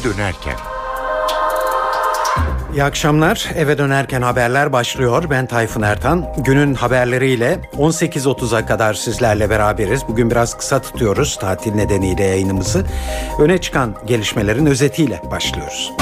eve 0.00 0.14
dönerken. 0.14 0.56
İyi 2.72 2.84
akşamlar. 2.84 3.50
Eve 3.56 3.78
dönerken 3.78 4.22
haberler 4.22 4.72
başlıyor. 4.72 5.24
Ben 5.30 5.46
Tayfun 5.46 5.82
Ertan. 5.82 6.34
Günün 6.38 6.74
haberleriyle 6.74 7.60
18.30'a 7.72 8.66
kadar 8.66 8.94
sizlerle 8.94 9.50
beraberiz. 9.50 10.00
Bugün 10.08 10.30
biraz 10.30 10.56
kısa 10.56 10.82
tutuyoruz 10.82 11.38
tatil 11.38 11.74
nedeniyle 11.74 12.24
yayınımızı. 12.24 12.84
Öne 13.38 13.58
çıkan 13.58 13.94
gelişmelerin 14.06 14.66
özetiyle 14.66 15.22
başlıyoruz. 15.30 15.92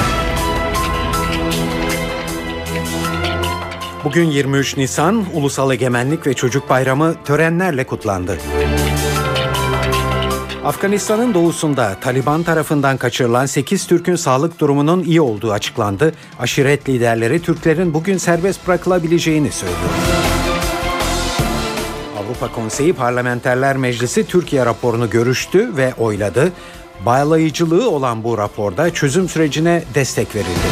Bugün 4.05 4.25
23 4.25 4.77
Nisan 4.77 5.25
Ulusal 5.35 5.73
Egemenlik 5.73 6.27
ve 6.27 6.35
Çocuk 6.35 6.71
Bayramı 6.71 7.15
törenlerle 7.25 7.87
kutlandı. 7.87 8.39
Afganistan'ın 10.65 11.35
doğusunda 11.35 11.97
Taliban 12.01 12.43
tarafından 12.43 12.97
kaçırılan 12.97 13.47
8 13.47 13.87
Türk'ün 13.87 14.17
sağlık 14.17 14.59
durumunun 14.61 15.05
iyi 15.05 15.21
olduğu 15.21 15.53
açıklandı. 15.53 16.13
Aşiret 16.39 16.89
liderleri 16.89 17.43
Türklerin 17.43 17.95
bugün 17.95 18.17
serbest 18.17 18.69
bırakılabileceğini 18.69 19.53
söylüyor. 19.53 19.79
Avrupa 22.19 22.53
Konseyi 22.53 22.93
Parlamenterler 22.93 23.77
Meclisi 23.77 24.27
Türkiye 24.27 24.67
raporunu 24.67 25.11
görüştü 25.11 25.77
ve 25.77 25.95
oyladı. 25.99 26.53
Bağlayıcılığı 27.07 27.91
olan 27.91 28.25
bu 28.25 28.39
raporda 28.39 28.95
çözüm 28.95 29.29
sürecine 29.29 29.83
destek 29.95 30.35
verildi. 30.35 30.69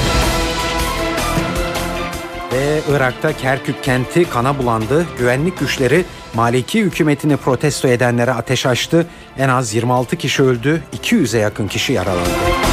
Ve 2.52 2.80
Irak'ta 2.96 3.32
Kerkük 3.32 3.84
kenti 3.84 4.24
kana 4.24 4.58
bulandı. 4.58 5.06
Güvenlik 5.18 5.58
güçleri 5.58 6.04
Maliki 6.36 6.80
hükümetini 6.80 7.36
protesto 7.36 7.88
edenlere 7.88 8.32
ateş 8.32 8.66
açtı. 8.66 9.06
En 9.38 9.48
az 9.48 9.74
26 9.74 10.16
kişi 10.16 10.42
öldü, 10.42 10.82
200'e 11.02 11.40
yakın 11.40 11.68
kişi 11.68 11.92
yaralandı. 11.92 12.65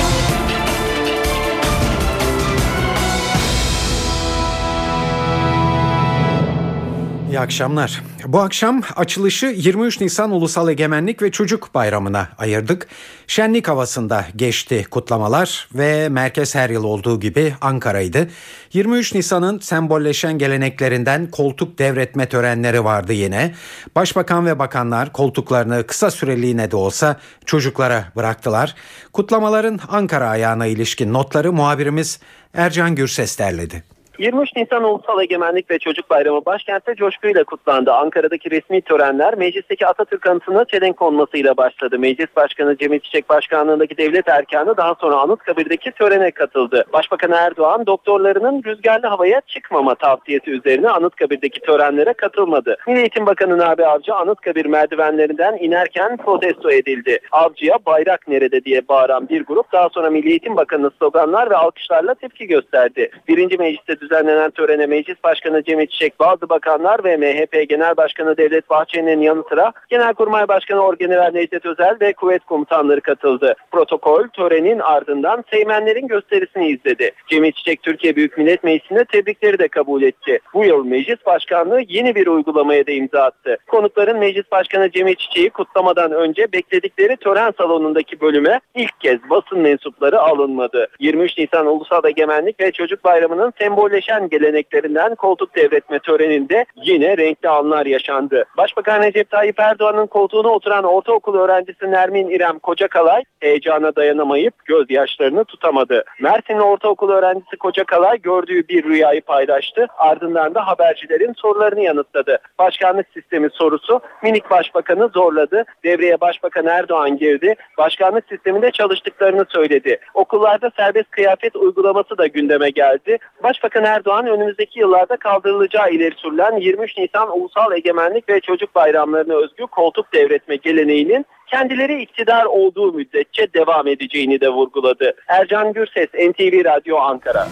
Akşamlar. 7.44 8.04
Bu 8.26 8.40
akşam 8.40 8.82
açılışı 8.96 9.46
23 9.46 10.02
Nisan 10.02 10.32
Ulusal 10.32 10.70
Egemenlik 10.70 11.22
ve 11.22 11.32
Çocuk 11.32 11.76
Bayramı'na 11.76 12.30
ayırdık. 12.38 12.88
Şenlik 13.28 13.68
havasında 13.68 14.26
geçti 14.36 14.86
kutlamalar 14.92 15.68
ve 15.76 16.10
merkez 16.10 16.56
her 16.56 16.70
yıl 16.70 16.84
olduğu 16.84 17.20
gibi 17.20 17.54
Ankara'ydı. 17.62 18.30
23 18.74 19.16
Nisan'ın 19.16 19.60
sembolleşen 19.60 20.38
geleneklerinden 20.38 21.32
koltuk 21.32 21.80
devretme 21.80 22.30
törenleri 22.30 22.84
vardı 22.84 23.14
yine. 23.14 23.54
Başbakan 23.96 24.46
ve 24.46 24.60
bakanlar 24.60 25.14
koltuklarını 25.14 25.88
kısa 25.88 26.12
süreliğine 26.12 26.72
de 26.72 26.76
olsa 26.76 27.20
çocuklara 27.46 28.06
bıraktılar. 28.16 28.76
Kutlamaların 29.14 29.80
Ankara 29.90 30.30
ayağına 30.30 30.66
ilişkin 30.66 31.14
notları 31.14 31.54
muhabirimiz 31.54 32.20
Ercan 32.54 32.96
Gürses 32.96 33.40
derledi. 33.40 33.84
23 34.20 34.56
Nisan 34.56 34.84
Ulusal 34.84 35.22
Egemenlik 35.22 35.72
ve 35.72 35.80
Çocuk 35.80 36.10
Bayramı 36.10 36.46
başkentte 36.46 36.96
coşkuyla 36.96 37.44
kutlandı. 37.44 37.94
Ankara'daki 37.94 38.52
resmi 38.52 38.82
törenler 38.82 39.36
meclisteki 39.38 39.88
Atatürk 39.88 40.28
anıtına 40.28 40.66
çelenk 40.66 40.98
konmasıyla 40.98 41.58
başladı. 41.58 42.00
Meclis 42.00 42.36
Başkanı 42.36 42.78
Cemil 42.78 43.00
Çiçek 43.00 43.30
Başkanlığındaki 43.30 43.98
devlet 43.98 44.28
erkanı 44.28 44.78
daha 44.78 44.96
sonra 44.96 45.16
Anıtkabir'deki 45.16 45.92
törene 45.92 46.32
katıldı. 46.32 46.86
Başbakan 46.94 47.32
Erdoğan 47.32 47.86
doktorlarının 47.86 48.64
rüzgarlı 48.66 49.08
havaya 49.08 49.42
çıkmama 49.48 49.96
tavsiyesi 49.96 50.52
üzerine 50.52 50.90
Anıtkabir'deki 50.90 51.60
törenlere 51.60 52.14
katılmadı. 52.14 52.78
Milli 52.88 53.00
Eğitim 53.00 53.26
Bakanı 53.26 53.58
Nabi 53.58 53.86
Avcı 53.86 54.14
Anıtkabir 54.14 54.66
merdivenlerinden 54.66 55.58
inerken 55.60 56.18
protesto 56.18 56.72
edildi. 56.72 57.20
Avcıya 57.32 57.78
bayrak 57.86 58.28
nerede 58.28 58.64
diye 58.64 58.88
bağıran 58.88 59.30
bir 59.30 59.46
grup 59.46 59.72
daha 59.72 59.90
sonra 59.90 60.10
Milli 60.10 60.30
Eğitim 60.30 60.58
Bakanı 60.58 60.92
sloganlar 61.00 61.50
ve 61.50 61.56
alkışlarla 61.56 62.14
tepki 62.14 62.48
gösterdi. 62.48 63.12
Birinci 63.28 63.58
mecliste 63.58 64.03
düzenlenen 64.04 64.52
törene 64.52 64.86
Meclis 64.86 65.24
Başkanı 65.24 65.64
Cemil 65.64 65.88
Çiçek, 65.88 66.20
bazı 66.20 66.50
bakanlar 66.50 67.04
ve 67.04 67.18
MHP 67.18 67.70
Genel 67.70 67.98
Başkanı 67.98 68.38
Devlet 68.38 68.70
Bahçeli'nin 68.70 69.22
yanı 69.22 69.44
sıra 69.50 69.72
Genelkurmay 69.90 70.48
Başkanı 70.48 70.82
Orgeneral 70.82 71.32
Necdet 71.32 71.66
Özel 71.66 71.98
ve 72.02 72.14
kuvvet 72.14 72.46
komutanları 72.46 73.02
katıldı. 73.02 73.56
Protokol 73.72 74.28
törenin 74.28 74.80
ardından 74.80 75.44
Seymenlerin 75.52 76.08
gösterisini 76.08 76.68
izledi. 76.68 77.12
Cemil 77.28 77.52
Çiçek 77.52 77.84
Türkiye 77.84 78.16
Büyük 78.16 78.38
Millet 78.38 78.64
Meclisi'nde 78.64 79.06
tebrikleri 79.06 79.60
de 79.60 79.68
kabul 79.68 80.02
etti. 80.02 80.40
Bu 80.54 80.66
yıl 80.66 80.86
Meclis 80.86 81.26
Başkanlığı 81.26 81.82
yeni 81.88 82.16
bir 82.16 82.28
uygulamaya 82.28 82.88
da 82.88 82.92
imza 82.92 83.24
attı. 83.24 83.58
Konukların 83.68 84.20
Meclis 84.20 84.52
Başkanı 84.52 84.92
Cemil 84.92 85.16
Çiçek'i 85.16 85.50
kutlamadan 85.50 86.12
önce 86.12 86.52
bekledikleri 86.54 87.18
tören 87.18 87.54
salonundaki 87.58 88.22
bölüme 88.22 88.60
ilk 88.76 89.00
kez 89.00 89.20
basın 89.30 89.60
mensupları 89.60 90.22
alınmadı. 90.22 90.88
23 91.00 91.38
Nisan 91.38 91.68
Ulusal 91.68 92.06
Egemenlik 92.06 92.60
ve 92.60 92.72
Çocuk 92.72 93.04
Bayramı'nın 93.04 93.54
sembol 93.60 93.92
sembolleşen 93.94 94.30
geleneklerinden 94.30 95.16
koltuk 95.16 95.56
devretme 95.56 96.00
töreninde 96.00 96.66
yine 96.76 97.18
renkli 97.18 97.50
anlar 97.50 97.86
yaşandı. 97.86 98.46
Başbakan 98.58 99.04
Recep 99.04 99.30
Tayyip 99.30 99.60
Erdoğan'ın 99.60 100.08
koltuğuna 100.08 100.48
oturan 100.50 100.84
ortaokul 100.84 101.38
öğrencisi 101.38 101.92
Nermin 101.92 102.30
İrem 102.30 102.60
Kocakalay 102.60 103.24
heyecana 103.40 103.96
dayanamayıp 103.96 104.66
gözyaşlarını 104.66 105.46
tutamadı. 105.46 106.04
Mersinli 106.22 106.62
ortaokul 106.62 107.10
öğrencisi 107.10 107.58
Kocakalay 107.60 108.22
gördüğü 108.22 108.68
bir 108.68 108.84
rüyayı 108.84 109.22
paylaştı. 109.22 109.88
Ardından 109.98 110.56
da 110.56 110.68
habercilerin 110.68 111.34
sorularını 111.38 111.82
yanıtladı. 111.82 112.40
Başkanlık 112.60 113.08
sistemi 113.14 113.50
sorusu 113.54 114.02
minik 114.24 114.50
başbakanı 114.50 115.08
zorladı. 115.08 115.64
Devreye 115.84 116.22
Başbakan 116.22 116.66
Erdoğan 116.66 117.18
girdi. 117.18 117.56
Başkanlık 117.78 118.26
sisteminde 118.30 118.72
çalıştıklarını 118.72 119.46
söyledi. 119.50 120.00
Okullarda 120.14 120.72
serbest 120.78 121.12
kıyafet 121.12 121.56
uygulaması 121.56 122.18
da 122.18 122.28
gündeme 122.28 122.70
geldi. 122.70 123.18
Başbakan 123.44 123.83
Başbakan 123.84 123.98
Erdoğan 123.98 124.28
önümüzdeki 124.28 124.80
yıllarda 124.80 125.18
kaldırılacağı 125.18 125.92
ileri 125.92 126.16
sürülen 126.16 126.58
23 126.58 126.98
Nisan 126.98 127.40
Ulusal 127.40 127.72
Egemenlik 127.72 128.30
ve 128.30 128.40
Çocuk 128.40 128.76
Bayramlarına 128.76 129.34
özgü 129.34 129.68
koltuk 129.68 130.14
devretme 130.14 130.56
geleneğinin 130.56 131.26
kendileri 131.48 132.02
iktidar 132.02 132.46
olduğu 132.46 132.94
müddetçe 132.94 133.54
devam 133.54 133.88
edeceğini 133.88 134.42
de 134.42 134.50
vurguladı. 134.50 135.14
Ercan 135.28 135.74
Gürses, 135.74 136.10
NTV 136.14 136.66
Radyo 136.66 136.98
Ankara. 136.98 137.48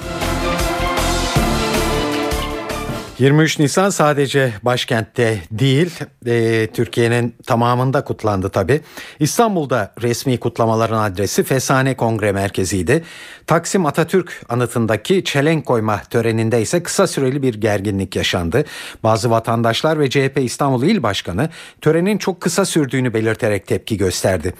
23 3.21 3.59
Nisan 3.59 3.89
sadece 3.89 4.53
başkentte 4.63 5.39
değil 5.51 5.99
e, 6.25 6.67
Türkiye'nin 6.73 7.35
tamamında 7.45 8.03
kutlandı 8.03 8.49
tabi. 8.49 8.81
İstanbul'da 9.19 9.93
resmi 10.01 10.39
kutlamaların 10.39 11.03
adresi 11.03 11.43
Fesane 11.43 11.95
Kongre 11.95 12.31
Merkezi'ydi. 12.31 13.03
Taksim 13.47 13.85
Atatürk 13.85 14.45
anıtındaki 14.49 15.23
çelenk 15.23 15.65
koyma 15.65 16.01
töreninde 16.09 16.61
ise 16.61 16.83
kısa 16.83 17.07
süreli 17.07 17.41
bir 17.41 17.53
gerginlik 17.53 18.15
yaşandı. 18.15 18.65
Bazı 19.03 19.29
vatandaşlar 19.29 19.99
ve 19.99 20.09
CHP 20.09 20.39
İstanbul 20.39 20.83
İl 20.83 21.03
Başkanı 21.03 21.49
törenin 21.81 22.17
çok 22.17 22.41
kısa 22.41 22.65
sürdüğünü 22.65 23.13
belirterek 23.13 23.67
tepki 23.67 23.97
gösterdi. 23.97 24.53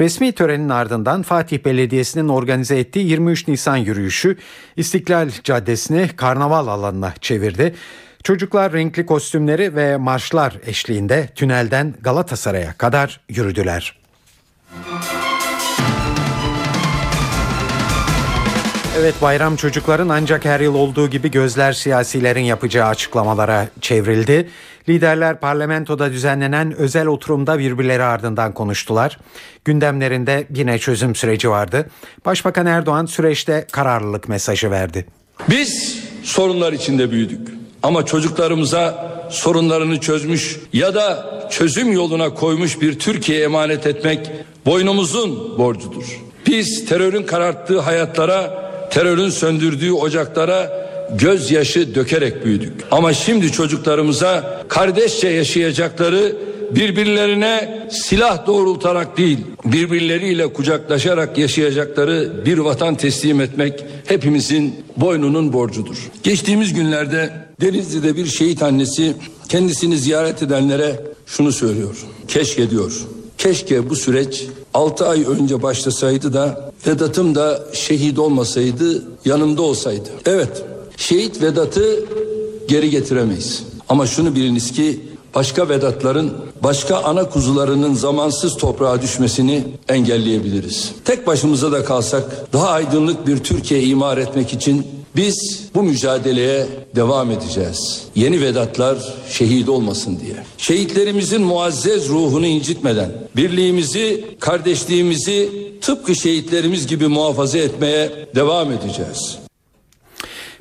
Resmi 0.00 0.32
törenin 0.32 0.68
ardından 0.68 1.22
Fatih 1.22 1.64
Belediyesi'nin 1.64 2.28
organize 2.28 2.78
ettiği 2.78 3.06
23 3.06 3.48
Nisan 3.48 3.76
yürüyüşü 3.76 4.36
İstiklal 4.76 5.30
Caddesi'ni 5.44 6.08
karnaval 6.16 6.66
alanına 6.66 7.14
çevirdi. 7.20 7.74
Çocuklar 8.24 8.72
renkli 8.72 9.06
kostümleri 9.06 9.76
ve 9.76 9.96
marşlar 9.96 10.56
eşliğinde 10.66 11.28
tünelden 11.34 11.94
Galatasaray'a 12.00 12.72
kadar 12.72 13.20
yürüdüler. 13.28 14.00
Evet 18.98 19.14
bayram 19.22 19.56
çocukların 19.56 20.08
ancak 20.08 20.44
her 20.44 20.60
yıl 20.60 20.74
olduğu 20.74 21.10
gibi 21.10 21.30
gözler 21.30 21.72
siyasilerin 21.72 22.40
yapacağı 22.40 22.88
açıklamalara 22.88 23.68
çevrildi. 23.80 24.48
Liderler 24.88 25.40
parlamentoda 25.40 26.12
düzenlenen 26.12 26.72
özel 26.76 27.06
oturumda 27.06 27.58
birbirleri 27.58 28.02
ardından 28.02 28.52
konuştular. 28.52 29.18
Gündemlerinde 29.64 30.46
yine 30.54 30.78
çözüm 30.78 31.14
süreci 31.14 31.50
vardı. 31.50 31.90
Başbakan 32.24 32.66
Erdoğan 32.66 33.06
süreçte 33.06 33.66
kararlılık 33.72 34.28
mesajı 34.28 34.70
verdi. 34.70 35.06
Biz 35.50 35.98
sorunlar 36.22 36.72
içinde 36.72 37.10
büyüdük. 37.10 37.59
Ama 37.82 38.06
çocuklarımıza 38.06 39.10
sorunlarını 39.30 40.00
çözmüş 40.00 40.56
ya 40.72 40.94
da 40.94 41.30
çözüm 41.50 41.92
yoluna 41.92 42.34
koymuş 42.34 42.80
bir 42.80 42.98
Türkiye 42.98 43.42
emanet 43.44 43.86
etmek 43.86 44.30
boynumuzun 44.66 45.58
borcudur. 45.58 46.20
Biz 46.46 46.86
terörün 46.86 47.22
kararttığı 47.22 47.80
hayatlara, 47.80 48.70
terörün 48.90 49.30
söndürdüğü 49.30 49.92
ocaklara 49.92 50.90
gözyaşı 51.18 51.94
dökerek 51.94 52.44
büyüdük. 52.44 52.72
Ama 52.90 53.12
şimdi 53.12 53.52
çocuklarımıza 53.52 54.62
kardeşçe 54.68 55.28
yaşayacakları 55.28 56.36
birbirlerine 56.70 57.86
silah 57.90 58.46
doğrultarak 58.46 59.16
değil, 59.16 59.38
birbirleriyle 59.64 60.52
kucaklaşarak 60.52 61.38
yaşayacakları 61.38 62.46
bir 62.46 62.58
vatan 62.58 62.94
teslim 62.94 63.40
etmek 63.40 63.84
hepimizin 64.06 64.74
boynunun 64.96 65.52
borcudur. 65.52 65.96
Geçtiğimiz 66.22 66.72
günlerde 66.72 67.49
Denizli'de 67.60 68.16
bir 68.16 68.26
şehit 68.26 68.62
annesi 68.62 69.16
kendisini 69.48 69.98
ziyaret 69.98 70.42
edenlere 70.42 71.04
şunu 71.26 71.52
söylüyor. 71.52 71.96
Keşke 72.28 72.70
diyor. 72.70 73.06
Keşke 73.38 73.90
bu 73.90 73.96
süreç 73.96 74.46
6 74.74 75.06
ay 75.06 75.24
önce 75.24 75.62
başlasaydı 75.62 76.32
da 76.32 76.72
Vedat'ım 76.86 77.34
da 77.34 77.64
şehit 77.72 78.18
olmasaydı, 78.18 79.04
yanımda 79.24 79.62
olsaydı. 79.62 80.08
Evet, 80.26 80.64
şehit 80.96 81.42
Vedat'ı 81.42 82.04
geri 82.68 82.90
getiremeyiz. 82.90 83.62
Ama 83.88 84.06
şunu 84.06 84.34
biliniz 84.34 84.72
ki 84.72 85.00
başka 85.34 85.68
Vedatların, 85.68 86.32
başka 86.62 86.96
ana 86.96 87.28
kuzularının 87.28 87.94
zamansız 87.94 88.56
toprağa 88.56 89.02
düşmesini 89.02 89.64
engelleyebiliriz. 89.88 90.92
Tek 91.04 91.26
başımıza 91.26 91.72
da 91.72 91.84
kalsak 91.84 92.52
daha 92.52 92.68
aydınlık 92.68 93.26
bir 93.26 93.38
Türkiye 93.38 93.82
imar 93.82 94.18
etmek 94.18 94.52
için 94.52 94.86
biz 95.16 95.68
bu 95.74 95.82
mücadeleye 95.82 96.66
devam 96.96 97.30
edeceğiz. 97.30 98.04
Yeni 98.14 98.40
Vedatlar 98.40 98.98
şehit 99.28 99.68
olmasın 99.68 100.20
diye. 100.20 100.36
Şehitlerimizin 100.58 101.42
muazzez 101.42 102.08
ruhunu 102.08 102.46
incitmeden 102.46 103.10
birliğimizi, 103.36 104.24
kardeşliğimizi 104.40 105.50
tıpkı 105.80 106.14
şehitlerimiz 106.14 106.86
gibi 106.86 107.06
muhafaza 107.06 107.58
etmeye 107.58 108.10
devam 108.34 108.72
edeceğiz. 108.72 109.38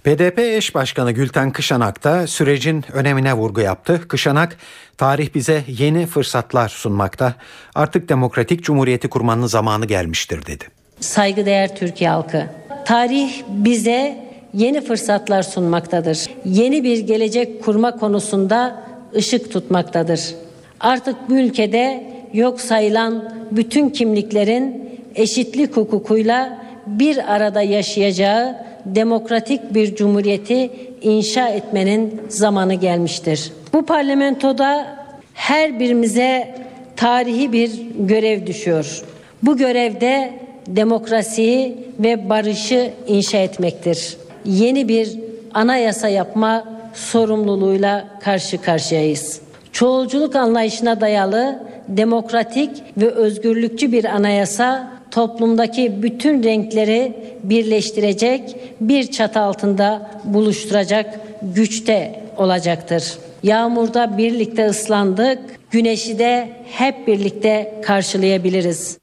BDP 0.05 0.39
eş 0.39 0.75
başkanı 0.75 1.11
Gülten 1.11 1.51
Kışanak 1.51 2.03
da 2.03 2.27
sürecin 2.27 2.85
önemine 2.93 3.33
vurgu 3.33 3.61
yaptı. 3.61 4.07
Kışanak, 4.07 4.57
tarih 4.97 5.33
bize 5.35 5.63
yeni 5.67 6.05
fırsatlar 6.05 6.69
sunmakta. 6.69 7.33
Artık 7.75 8.09
demokratik 8.09 8.63
cumhuriyeti 8.63 9.09
kurmanın 9.09 9.47
zamanı 9.47 9.85
gelmiştir 9.85 10.45
dedi. 10.45 10.65
Saygıdeğer 10.99 11.75
Türkiye 11.75 12.09
halkı, 12.09 12.49
tarih 12.85 13.31
bize 13.47 14.28
yeni 14.53 14.81
fırsatlar 14.81 15.43
sunmaktadır. 15.43 16.25
Yeni 16.45 16.83
bir 16.83 16.99
gelecek 16.99 17.63
kurma 17.63 17.97
konusunda 17.97 18.83
ışık 19.15 19.51
tutmaktadır. 19.51 20.35
Artık 20.79 21.15
bu 21.29 21.33
ülkede 21.33 22.03
yok 22.33 22.61
sayılan 22.61 23.33
bütün 23.51 23.89
kimliklerin 23.89 24.89
eşitlik 25.15 25.77
hukukuyla 25.77 26.59
bir 26.87 27.33
arada 27.35 27.61
yaşayacağı 27.61 28.55
demokratik 28.85 29.73
bir 29.73 29.95
cumhuriyeti 29.95 30.69
inşa 31.01 31.49
etmenin 31.49 32.21
zamanı 32.29 32.73
gelmiştir. 32.73 33.51
Bu 33.73 33.85
parlamentoda 33.85 34.87
her 35.33 35.79
birimize 35.79 36.55
tarihi 36.95 37.53
bir 37.53 37.71
görev 37.99 38.47
düşüyor. 38.47 39.03
Bu 39.43 39.57
görevde 39.57 40.33
demokrasiyi 40.67 41.77
ve 41.99 42.29
barışı 42.29 42.91
inşa 43.07 43.37
etmektir. 43.37 44.17
Yeni 44.45 44.87
bir 44.87 45.19
anayasa 45.53 46.07
yapma 46.07 46.63
sorumluluğuyla 46.93 48.07
karşı 48.21 48.61
karşıyayız. 48.61 49.41
Çoğulculuk 49.71 50.35
anlayışına 50.35 51.01
dayalı 51.01 51.59
demokratik 51.87 52.69
ve 52.97 53.09
özgürlükçü 53.09 53.91
bir 53.91 54.05
anayasa 54.05 54.91
toplumdaki 55.11 56.03
bütün 56.03 56.43
renkleri 56.43 57.13
birleştirecek, 57.43 58.55
bir 58.81 59.11
çatı 59.11 59.39
altında 59.39 60.09
buluşturacak 60.23 61.19
güçte 61.41 62.23
olacaktır. 62.37 63.17
Yağmurda 63.43 64.17
birlikte 64.17 64.65
ıslandık, 64.65 65.39
güneşi 65.71 66.19
de 66.19 66.49
hep 66.71 67.07
birlikte 67.07 67.81
karşılayabiliriz. 67.85 68.97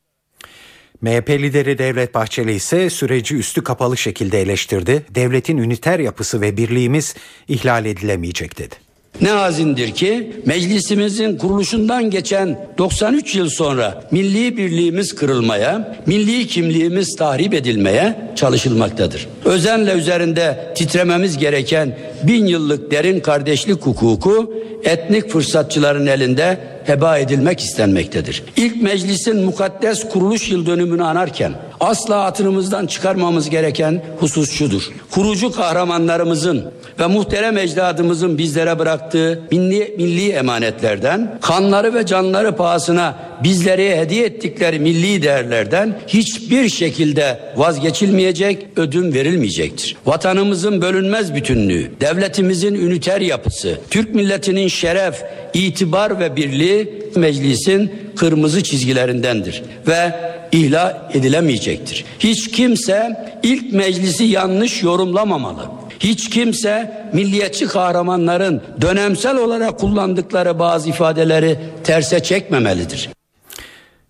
MHP 1.01 1.31
lideri 1.31 1.79
Devlet 1.79 2.15
Bahçeli 2.15 2.53
ise 2.53 2.91
süreci 2.91 3.37
üstü 3.37 3.65
kapalı 3.65 3.97
şekilde 3.97 4.43
eleştirdi. 4.43 5.03
Devletin 5.15 5.59
üniter 5.59 5.99
yapısı 5.99 6.41
ve 6.41 6.57
birliğimiz 6.57 7.15
ihlal 7.49 7.85
edilemeyecek 7.85 8.59
dedi. 8.59 8.75
Ne 9.21 9.29
hazindir 9.29 9.91
ki 9.91 10.33
meclisimizin 10.47 11.37
kuruluşundan 11.37 12.11
geçen 12.11 12.69
93 12.79 13.35
yıl 13.35 13.49
sonra 13.51 14.09
milli 14.11 14.57
birliğimiz 14.57 15.15
kırılmaya, 15.15 15.97
milli 16.07 16.47
kimliğimiz 16.47 17.17
tahrip 17.17 17.55
edilmeye 17.55 18.17
çalışılmaktadır. 18.37 19.29
Özenle 19.45 19.93
üzerinde 19.93 20.73
titrememiz 20.77 21.39
gereken 21.39 21.99
bin 22.23 22.47
yıllık 22.47 22.91
derin 22.91 23.21
kardeşlik 23.21 23.87
hukuku 23.87 24.53
etnik 24.85 25.31
fırsatçıların 25.31 26.07
elinde 26.07 26.59
heba 26.85 27.19
edilmek 27.19 27.61
istenmektedir. 27.61 28.43
İlk 28.57 28.83
meclisin 28.83 29.45
mukaddes 29.45 30.09
kuruluş 30.09 30.51
yıl 30.51 30.67
dönümünü 30.67 31.05
anarken 31.05 31.53
asla 31.81 32.25
hatırımızdan 32.25 32.87
çıkarmamız 32.87 33.51
gereken 33.51 34.03
husus 34.21 34.53
şudur. 34.53 34.83
Kurucu 35.11 35.53
kahramanlarımızın 35.53 36.73
ve 37.01 37.07
muhterem 37.07 37.59
ecdadımızın 37.59 38.39
bizlere 38.39 38.79
bıraktığı 38.79 39.43
milli, 39.51 39.95
milli 39.99 40.31
emanetlerden, 40.31 41.39
kanları 41.43 41.95
ve 41.95 42.07
canları 42.07 42.57
pahasına 42.57 43.17
bizlere 43.45 43.99
hediye 43.99 44.27
ettikleri 44.27 44.79
milli 44.79 45.23
değerlerden 45.23 45.99
hiçbir 46.07 46.69
şekilde 46.69 47.41
vazgeçilmeyecek, 47.57 48.67
ödün 48.77 49.15
verilmeyecektir. 49.15 49.97
Vatanımızın 50.07 50.83
bölünmez 50.83 51.35
bütünlüğü, 51.35 51.91
devletimizin 52.01 52.75
üniter 52.75 53.21
yapısı, 53.21 53.79
Türk 53.91 54.15
milletinin 54.15 54.69
şeref, 54.69 55.23
itibar 55.55 56.21
ve 56.21 56.37
birliği 56.37 57.03
meclisin 57.17 57.93
kırmızı 58.17 58.63
çizgilerindendir 58.63 59.63
ve 59.89 60.15
ihlal 60.53 60.95
edilemeyecektir. 61.15 62.05
Hiç 62.19 62.51
kimse 62.51 63.27
ilk 63.43 63.73
meclisi 63.73 64.25
yanlış 64.25 64.83
yorumlamamalı. 64.83 65.63
Hiç 66.01 66.31
kimse 66.31 67.07
milliyetçi 67.13 67.67
kahramanların 67.67 68.63
dönemsel 68.81 69.37
olarak 69.37 69.79
kullandıkları 69.79 70.59
bazı 70.59 70.89
ifadeleri 70.89 71.59
terse 71.85 72.23
çekmemelidir. 72.23 73.16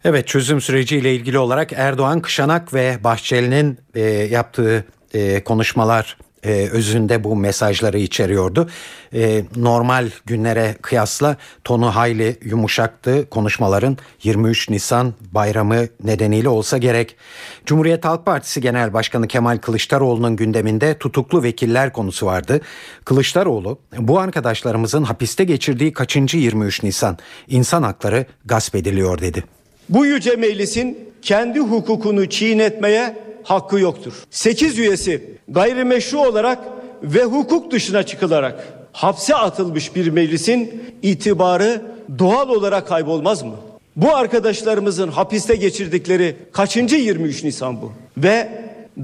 Evet 0.09 0.27
çözüm 0.27 0.61
süreciyle 0.61 1.15
ilgili 1.15 1.39
olarak 1.39 1.73
Erdoğan, 1.73 2.21
Kışanak 2.21 2.75
ve 2.75 2.99
Bahçeli'nin 3.05 3.79
e, 3.95 4.01
yaptığı 4.11 4.85
e, 5.15 5.45
konuşmalar 5.45 6.17
e, 6.45 6.69
özünde 6.73 7.25
bu 7.25 7.37
mesajları 7.37 7.99
içeriyordu. 7.99 8.69
E, 9.15 9.45
normal 9.57 10.11
günlere 10.27 10.77
kıyasla 10.83 11.37
tonu 11.65 11.97
hayli 11.97 12.37
yumuşaktı 12.45 13.31
konuşmaların 13.31 13.99
23 14.23 14.71
Nisan 14.71 15.15
bayramı 15.33 15.87
nedeniyle 16.05 16.49
olsa 16.49 16.79
gerek. 16.79 17.17
Cumhuriyet 17.65 18.05
Halk 18.05 18.27
Partisi 18.27 18.61
Genel 18.61 18.93
Başkanı 18.93 19.29
Kemal 19.29 19.59
Kılıçdaroğlu'nun 19.59 20.37
gündeminde 20.37 20.99
tutuklu 20.99 21.43
vekiller 21.43 21.93
konusu 21.93 22.27
vardı. 22.27 22.61
Kılıçdaroğlu 23.05 23.79
bu 23.99 24.19
arkadaşlarımızın 24.19 25.03
hapiste 25.03 25.45
geçirdiği 25.45 25.93
kaçıncı 25.93 26.39
23 26.39 26.83
Nisan 26.83 27.19
insan 27.49 27.83
hakları 27.83 28.27
gasp 28.45 28.75
ediliyor 28.75 29.21
dedi. 29.21 29.56
Bu 29.89 30.07
yüce 30.07 30.37
meclisin 30.37 30.99
kendi 31.23 31.61
hukukunu 31.61 32.29
çiğnetmeye 32.29 33.17
hakkı 33.43 33.81
yoktur. 33.81 34.13
8 34.31 34.79
üyesi 34.79 35.31
gayrimeşru 35.49 36.21
olarak 36.21 36.59
ve 37.03 37.25
hukuk 37.25 37.71
dışına 37.71 38.03
çıkılarak 38.03 38.69
hapse 38.93 39.35
atılmış 39.35 39.95
bir 39.95 40.09
meclisin 40.09 40.83
itibarı 41.03 41.83
doğal 42.19 42.49
olarak 42.49 42.89
kaybolmaz 42.89 43.43
mı? 43.43 43.55
Bu 43.97 44.17
arkadaşlarımızın 44.17 45.09
hapiste 45.09 45.57
geçirdikleri 45.57 46.37
kaçıncı 46.53 46.97
23 46.97 47.45
Nisan 47.45 47.83
bu? 47.83 47.93
Ve 48.17 48.49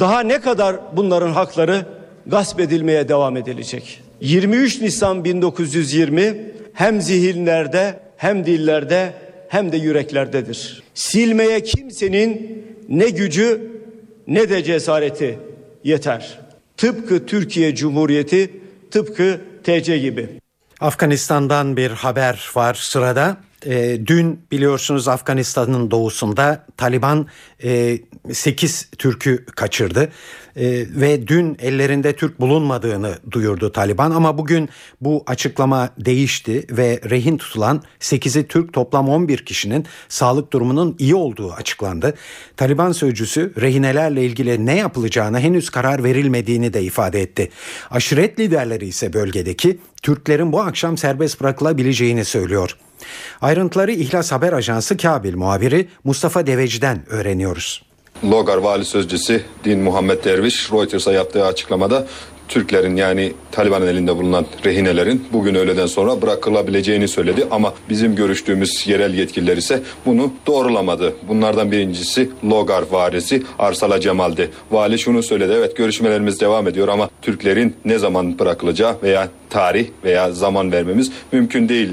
daha 0.01 0.21
ne 0.21 0.41
kadar 0.41 0.77
bunların 0.97 1.33
hakları 1.33 1.87
gasp 2.27 2.61
edilmeye 2.61 3.09
devam 3.09 3.37
edilecek? 3.37 4.01
23 4.21 4.81
Nisan 4.81 5.25
1920 5.25 6.53
hem 6.73 7.01
zihinlerde 7.01 8.01
hem 8.17 8.47
dillerde 8.47 9.13
hem 9.53 9.73
de 9.73 9.77
yüreklerdedir. 9.77 10.83
Silmeye 10.95 11.63
kimsenin 11.63 12.65
ne 12.89 13.11
gücü 13.11 13.71
ne 14.27 14.51
de 14.51 14.65
cesareti 14.65 15.39
yeter. 15.85 16.39
Tıpkı 16.77 17.27
Türkiye 17.27 17.75
Cumhuriyeti, 17.75 18.51
tıpkı 18.91 19.41
TC 19.65 19.99
gibi. 19.99 20.29
Afganistan'dan 20.81 21.77
bir 21.77 21.91
haber 21.91 22.51
var 22.55 22.75
sırada. 22.75 23.37
E, 23.67 24.07
dün 24.07 24.41
biliyorsunuz 24.51 25.09
Afganistan'ın 25.09 25.91
doğusunda 25.91 26.67
Taliban 26.77 27.27
e, 27.65 27.99
8 28.31 28.89
Türk'ü 28.99 29.45
kaçırdı 29.47 30.13
e, 30.57 30.87
ve 31.01 31.29
dün 31.29 31.57
ellerinde 31.61 32.13
Türk 32.17 32.41
bulunmadığını 32.41 33.19
duyurdu 33.31 33.73
Taliban 33.73 34.11
ama 34.11 34.39
bugün 34.39 34.69
bu 35.01 35.25
açıklama 35.27 35.91
değişti 35.99 36.67
ve 36.71 37.01
rehin 37.11 37.37
tutulan 37.37 37.83
8'i 38.01 38.47
Türk 38.47 38.73
toplam 38.73 39.09
11 39.09 39.39
kişinin 39.39 39.87
sağlık 40.09 40.53
durumunun 40.53 40.97
iyi 40.99 41.15
olduğu 41.15 41.53
açıklandı. 41.53 42.15
Taliban 42.57 42.93
sözcüsü 42.93 43.53
rehinelerle 43.61 44.25
ilgili 44.25 44.67
ne 44.67 44.77
yapılacağına 44.77 45.41
henüz 45.41 45.71
karar 45.71 46.05
verilmediğini 46.05 46.73
de 46.73 46.83
ifade 46.83 47.23
etti. 47.23 47.51
Aşiret 47.91 48.41
liderleri 48.41 48.87
ise 48.87 49.13
bölgedeki 49.13 49.79
Türklerin 50.03 50.53
bu 50.53 50.61
akşam 50.61 50.99
serbest 50.99 51.41
bırakılabileceğini 51.41 52.25
söylüyor. 52.25 52.77
Ayrıntıları 53.41 53.93
İhlas 53.93 54.33
Haber 54.33 54.53
Ajansı 54.53 54.97
Kabil 54.97 55.35
muhabiri 55.35 55.89
Mustafa 56.05 56.47
Deveci'den 56.47 57.05
öğreniyoruz. 57.09 57.92
Logar 58.25 58.57
Vali 58.57 58.85
Sözcüsü 58.85 59.45
Din 59.65 59.81
Muhammed 59.81 60.25
Derviş 60.25 60.73
Reuters'a 60.73 61.13
yaptığı 61.13 61.47
açıklamada 61.47 62.07
Türklerin 62.49 62.97
yani 62.97 63.33
Taliban'ın 63.53 63.87
elinde 63.87 64.17
bulunan 64.17 64.47
rehinelerin 64.65 65.25
bugün 65.33 65.55
öğleden 65.55 65.87
sonra 65.87 66.23
bırakılabileceğini 66.23 67.09
söyledi 67.09 67.47
ama 67.51 67.75
bizim 67.89 68.17
görüştüğümüz 68.17 68.87
yerel 68.87 69.15
yetkililer 69.15 69.57
ise 69.57 69.83
bunu 70.07 70.33
doğrulamadı. 70.47 71.15
Bunlardan 71.29 71.73
birincisi 71.73 72.31
Logar 72.45 72.85
varisi 72.91 73.43
Arsala 73.59 74.01
Cemal'di. 74.01 74.51
Vali 74.71 74.99
şunu 74.99 75.23
söyledi 75.23 75.53
evet 75.57 75.77
görüşmelerimiz 75.77 76.41
devam 76.41 76.69
ediyor 76.69 76.89
ama 76.89 77.11
Türklerin 77.23 77.77
ne 77.85 77.99
zaman 77.99 78.39
bırakılacağı 78.39 78.97
veya 79.03 79.29
tarih 79.51 79.87
veya 80.05 80.33
zaman 80.33 80.73
vermemiz 80.73 81.11
mümkün 81.33 81.69
değil 81.69 81.89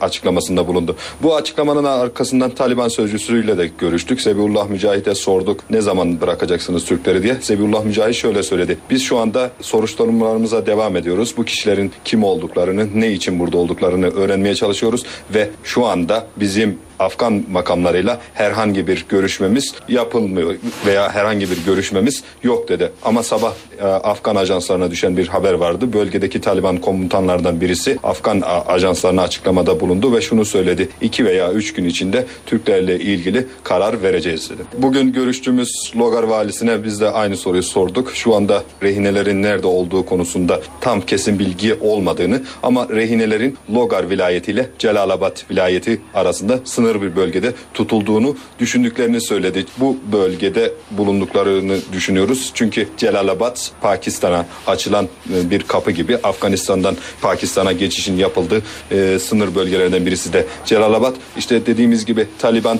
açıklamasında 0.00 0.68
bulundu. 0.68 0.96
Bu 1.22 1.36
açıklamanın 1.36 1.84
arkasından 1.84 2.50
Taliban 2.50 2.88
sözcüsüyle 2.88 3.58
de 3.58 3.70
görüştük. 3.78 4.20
Zebiullah 4.20 4.68
Mücahit'e 4.68 5.14
sorduk 5.14 5.70
ne 5.70 5.80
zaman 5.80 6.20
bırakacaksınız 6.20 6.84
Türkleri 6.84 7.22
diye. 7.22 7.36
Zebiullah 7.40 7.84
Mücahit 7.84 8.14
şöyle 8.14 8.42
söyledi. 8.42 8.78
Biz 8.90 9.02
şu 9.02 9.18
anda 9.18 9.50
soruşturmalarımıza 9.78 10.66
devam 10.66 10.96
ediyoruz. 10.96 11.34
Bu 11.36 11.44
kişilerin 11.44 11.92
kim 12.04 12.24
olduklarını, 12.24 12.88
ne 12.94 13.12
için 13.12 13.38
burada 13.38 13.58
olduklarını 13.58 14.06
öğrenmeye 14.06 14.54
çalışıyoruz 14.54 15.04
ve 15.34 15.50
şu 15.64 15.86
anda 15.86 16.26
bizim 16.36 16.78
Afgan 16.98 17.44
makamlarıyla 17.50 18.20
herhangi 18.34 18.86
bir 18.86 19.06
görüşmemiz 19.08 19.74
yapılmıyor 19.88 20.54
veya 20.86 21.14
herhangi 21.14 21.50
bir 21.50 21.64
görüşmemiz 21.66 22.22
yok 22.42 22.68
dedi. 22.68 22.92
Ama 23.02 23.22
sabah 23.22 23.52
e, 23.80 23.84
Afgan 23.84 24.36
ajanslarına 24.36 24.90
düşen 24.90 25.16
bir 25.16 25.28
haber 25.28 25.52
vardı. 25.52 25.92
Bölgedeki 25.92 26.40
Taliban 26.40 26.76
komutanlardan 26.76 27.60
birisi 27.60 27.98
Afgan 28.02 28.42
ajanslarına 28.66 29.22
açıklamada 29.22 29.80
bulundu 29.80 30.12
ve 30.12 30.20
şunu 30.20 30.44
söyledi. 30.44 30.88
İki 31.00 31.24
veya 31.24 31.52
üç 31.52 31.74
gün 31.74 31.84
içinde 31.84 32.26
Türklerle 32.46 32.98
ilgili 32.98 33.46
karar 33.64 34.02
vereceğiz 34.02 34.50
dedi. 34.50 34.62
Bugün 34.78 35.12
görüştüğümüz 35.12 35.92
Logar 35.96 36.22
valisine 36.22 36.84
biz 36.84 37.00
de 37.00 37.10
aynı 37.10 37.36
soruyu 37.36 37.62
sorduk. 37.62 38.12
Şu 38.14 38.34
anda 38.34 38.62
rehinelerin 38.82 39.42
nerede 39.42 39.66
olduğu 39.66 40.06
konusunda 40.06 40.60
tam 40.80 41.00
kesin 41.00 41.38
bilgi 41.38 41.74
olmadığını 41.74 42.42
ama 42.62 42.88
rehinelerin 42.88 43.56
Logar 43.74 44.10
vilayetiyle 44.10 44.66
Celalabad 44.78 45.36
vilayeti 45.50 46.00
arasında 46.14 46.58
sınır 46.64 46.87
sınır 46.88 47.02
bir 47.02 47.16
bölgede 47.16 47.52
tutulduğunu 47.74 48.36
düşündüklerini 48.58 49.20
söyledi. 49.20 49.66
Bu 49.78 49.96
bölgede 50.12 50.72
bulunduklarını 50.90 51.78
düşünüyoruz. 51.92 52.50
Çünkü 52.54 52.88
Celalabad 52.96 53.56
Pakistan'a 53.80 54.46
açılan 54.66 55.08
e, 55.34 55.50
bir 55.50 55.62
kapı 55.62 55.90
gibi 55.90 56.16
Afganistan'dan 56.16 56.96
Pakistan'a 57.22 57.72
geçişin 57.72 58.16
yapıldığı 58.16 58.62
e, 58.90 59.18
sınır 59.18 59.54
bölgelerinden 59.54 60.06
birisi 60.06 60.32
de 60.32 60.46
Celalabad. 60.64 61.14
İşte 61.36 61.66
dediğimiz 61.66 62.04
gibi 62.04 62.26
Taliban 62.38 62.78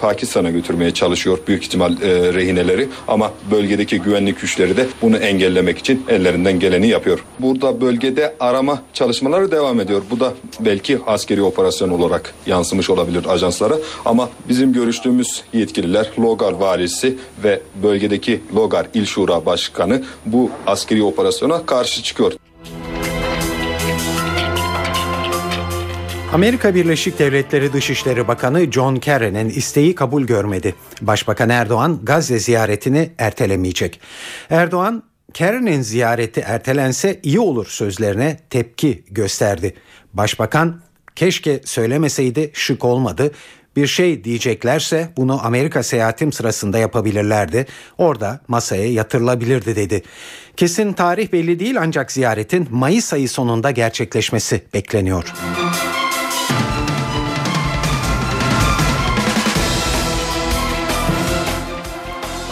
Pakistan'a 0.00 0.50
götürmeye 0.50 0.90
çalışıyor 0.90 1.38
büyük 1.48 1.64
ihtimal 1.64 1.92
e, 1.92 2.32
rehineleri 2.32 2.88
ama 3.08 3.32
bölgedeki 3.50 4.00
güvenlik 4.00 4.40
güçleri 4.40 4.76
de 4.76 4.86
bunu 5.02 5.16
engellemek 5.16 5.78
için 5.78 6.04
ellerinden 6.08 6.60
geleni 6.60 6.88
yapıyor. 6.88 7.24
Burada 7.38 7.80
bölgede 7.80 8.34
arama 8.40 8.82
çalışmaları 8.92 9.50
devam 9.50 9.80
ediyor. 9.80 10.02
Bu 10.10 10.20
da 10.20 10.34
belki 10.60 10.98
askeri 11.06 11.42
operasyon 11.42 11.90
olarak 11.90 12.34
yansımış 12.46 12.90
olabilir 12.90 13.26
ajanslara 13.28 13.76
ama 14.04 14.28
bizim 14.48 14.72
görüştüğümüz 14.72 15.42
yetkililer 15.52 16.10
Logar 16.18 16.52
valisi 16.52 17.18
ve 17.44 17.60
bölgedeki 17.82 18.40
Logar 18.54 18.86
İl 18.94 19.04
Şura 19.04 19.46
Başkanı 19.46 20.02
bu 20.26 20.50
askeri 20.66 21.02
operasyona 21.02 21.66
karşı 21.66 22.02
çıkıyor. 22.02 22.32
Amerika 26.32 26.74
Birleşik 26.74 27.18
Devletleri 27.18 27.72
Dışişleri 27.72 28.28
Bakanı 28.28 28.72
John 28.72 28.96
Kerry'nin 28.96 29.48
isteği 29.48 29.94
kabul 29.94 30.22
görmedi. 30.22 30.74
Başbakan 31.00 31.48
Erdoğan 31.48 32.00
Gazze 32.02 32.38
ziyaretini 32.38 33.10
ertelemeyecek. 33.18 34.00
Erdoğan 34.50 35.02
Kerry'nin 35.34 35.82
ziyareti 35.82 36.40
ertelense 36.40 37.20
iyi 37.22 37.40
olur 37.40 37.66
sözlerine 37.66 38.40
tepki 38.50 39.04
gösterdi. 39.10 39.74
Başbakan 40.14 40.80
keşke 41.16 41.60
söylemeseydi 41.64 42.50
şık 42.54 42.84
olmadı. 42.84 43.32
Bir 43.76 43.86
şey 43.86 44.24
diyeceklerse 44.24 45.08
bunu 45.16 45.46
Amerika 45.46 45.82
seyahatim 45.82 46.32
sırasında 46.32 46.78
yapabilirlerdi. 46.78 47.66
Orada 47.98 48.40
masaya 48.48 48.92
yatırılabilirdi 48.92 49.76
dedi. 49.76 50.02
Kesin 50.56 50.92
tarih 50.92 51.32
belli 51.32 51.58
değil 51.58 51.80
ancak 51.80 52.12
ziyaretin 52.12 52.68
Mayıs 52.70 53.12
ayı 53.12 53.28
sonunda 53.28 53.70
gerçekleşmesi 53.70 54.62
bekleniyor. 54.74 55.34
Müzik 55.58 55.99